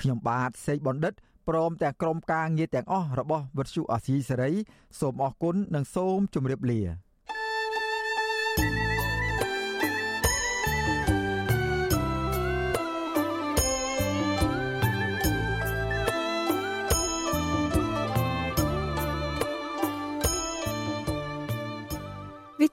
[0.00, 1.14] ខ្ញុំបាទសេកបណ្ឌិត
[1.48, 4.52] ព្រមទាំងក្រុមការងារទាំងអស់របស់វិទ្យុអសីសេរី
[5.00, 6.80] សូមអរគុណនិងសូមជម្រាបលា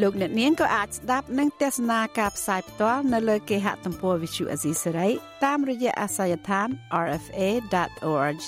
[0.00, 5.10] លោកអ្នកនាងក៏អាចស្ដាប់និងទស្សនាការផ្សាយផ្ទាល់នៅលើគេហទំព័រ Visual Asia សេរី
[5.44, 6.68] តាមរយៈអាស័យដ្ឋាន
[7.10, 8.46] rfa.org/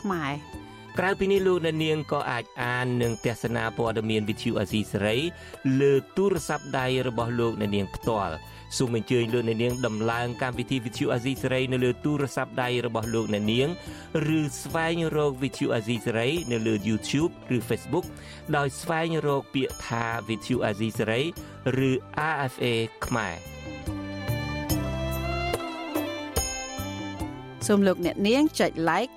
[0.00, 0.63] ខ្មែរ
[0.98, 5.16] ក្រៅពីនេះលោកអ្នកនាងក៏អាចអាននិងទស្សនាព័ត៌មាន Visual Asia សេរី
[5.80, 8.34] លើទូរស័ព្ទដៃរបស់លោកអ្នកនាងផ្ទាល់
[8.76, 13.68] សូមអញ្ជើញលោកអ្នកនាងដំឡើងកម្មវិធី Vithu Azizi Saray នៅលើទូរស័ព្ទដៃរបស់លោកអ្នកនាង
[14.38, 18.06] ឬស្វែងរក Vithu Azizi Saray នៅលើ YouTube ឬ Facebook
[18.56, 21.24] ដោយស្វែងរកពាក្យថា Vithu Azizi Saray
[21.88, 21.90] ឬ
[22.32, 22.64] RFA
[23.06, 23.36] ខ្មែរ
[27.66, 29.16] សូមលោកអ្នកនាងចុច like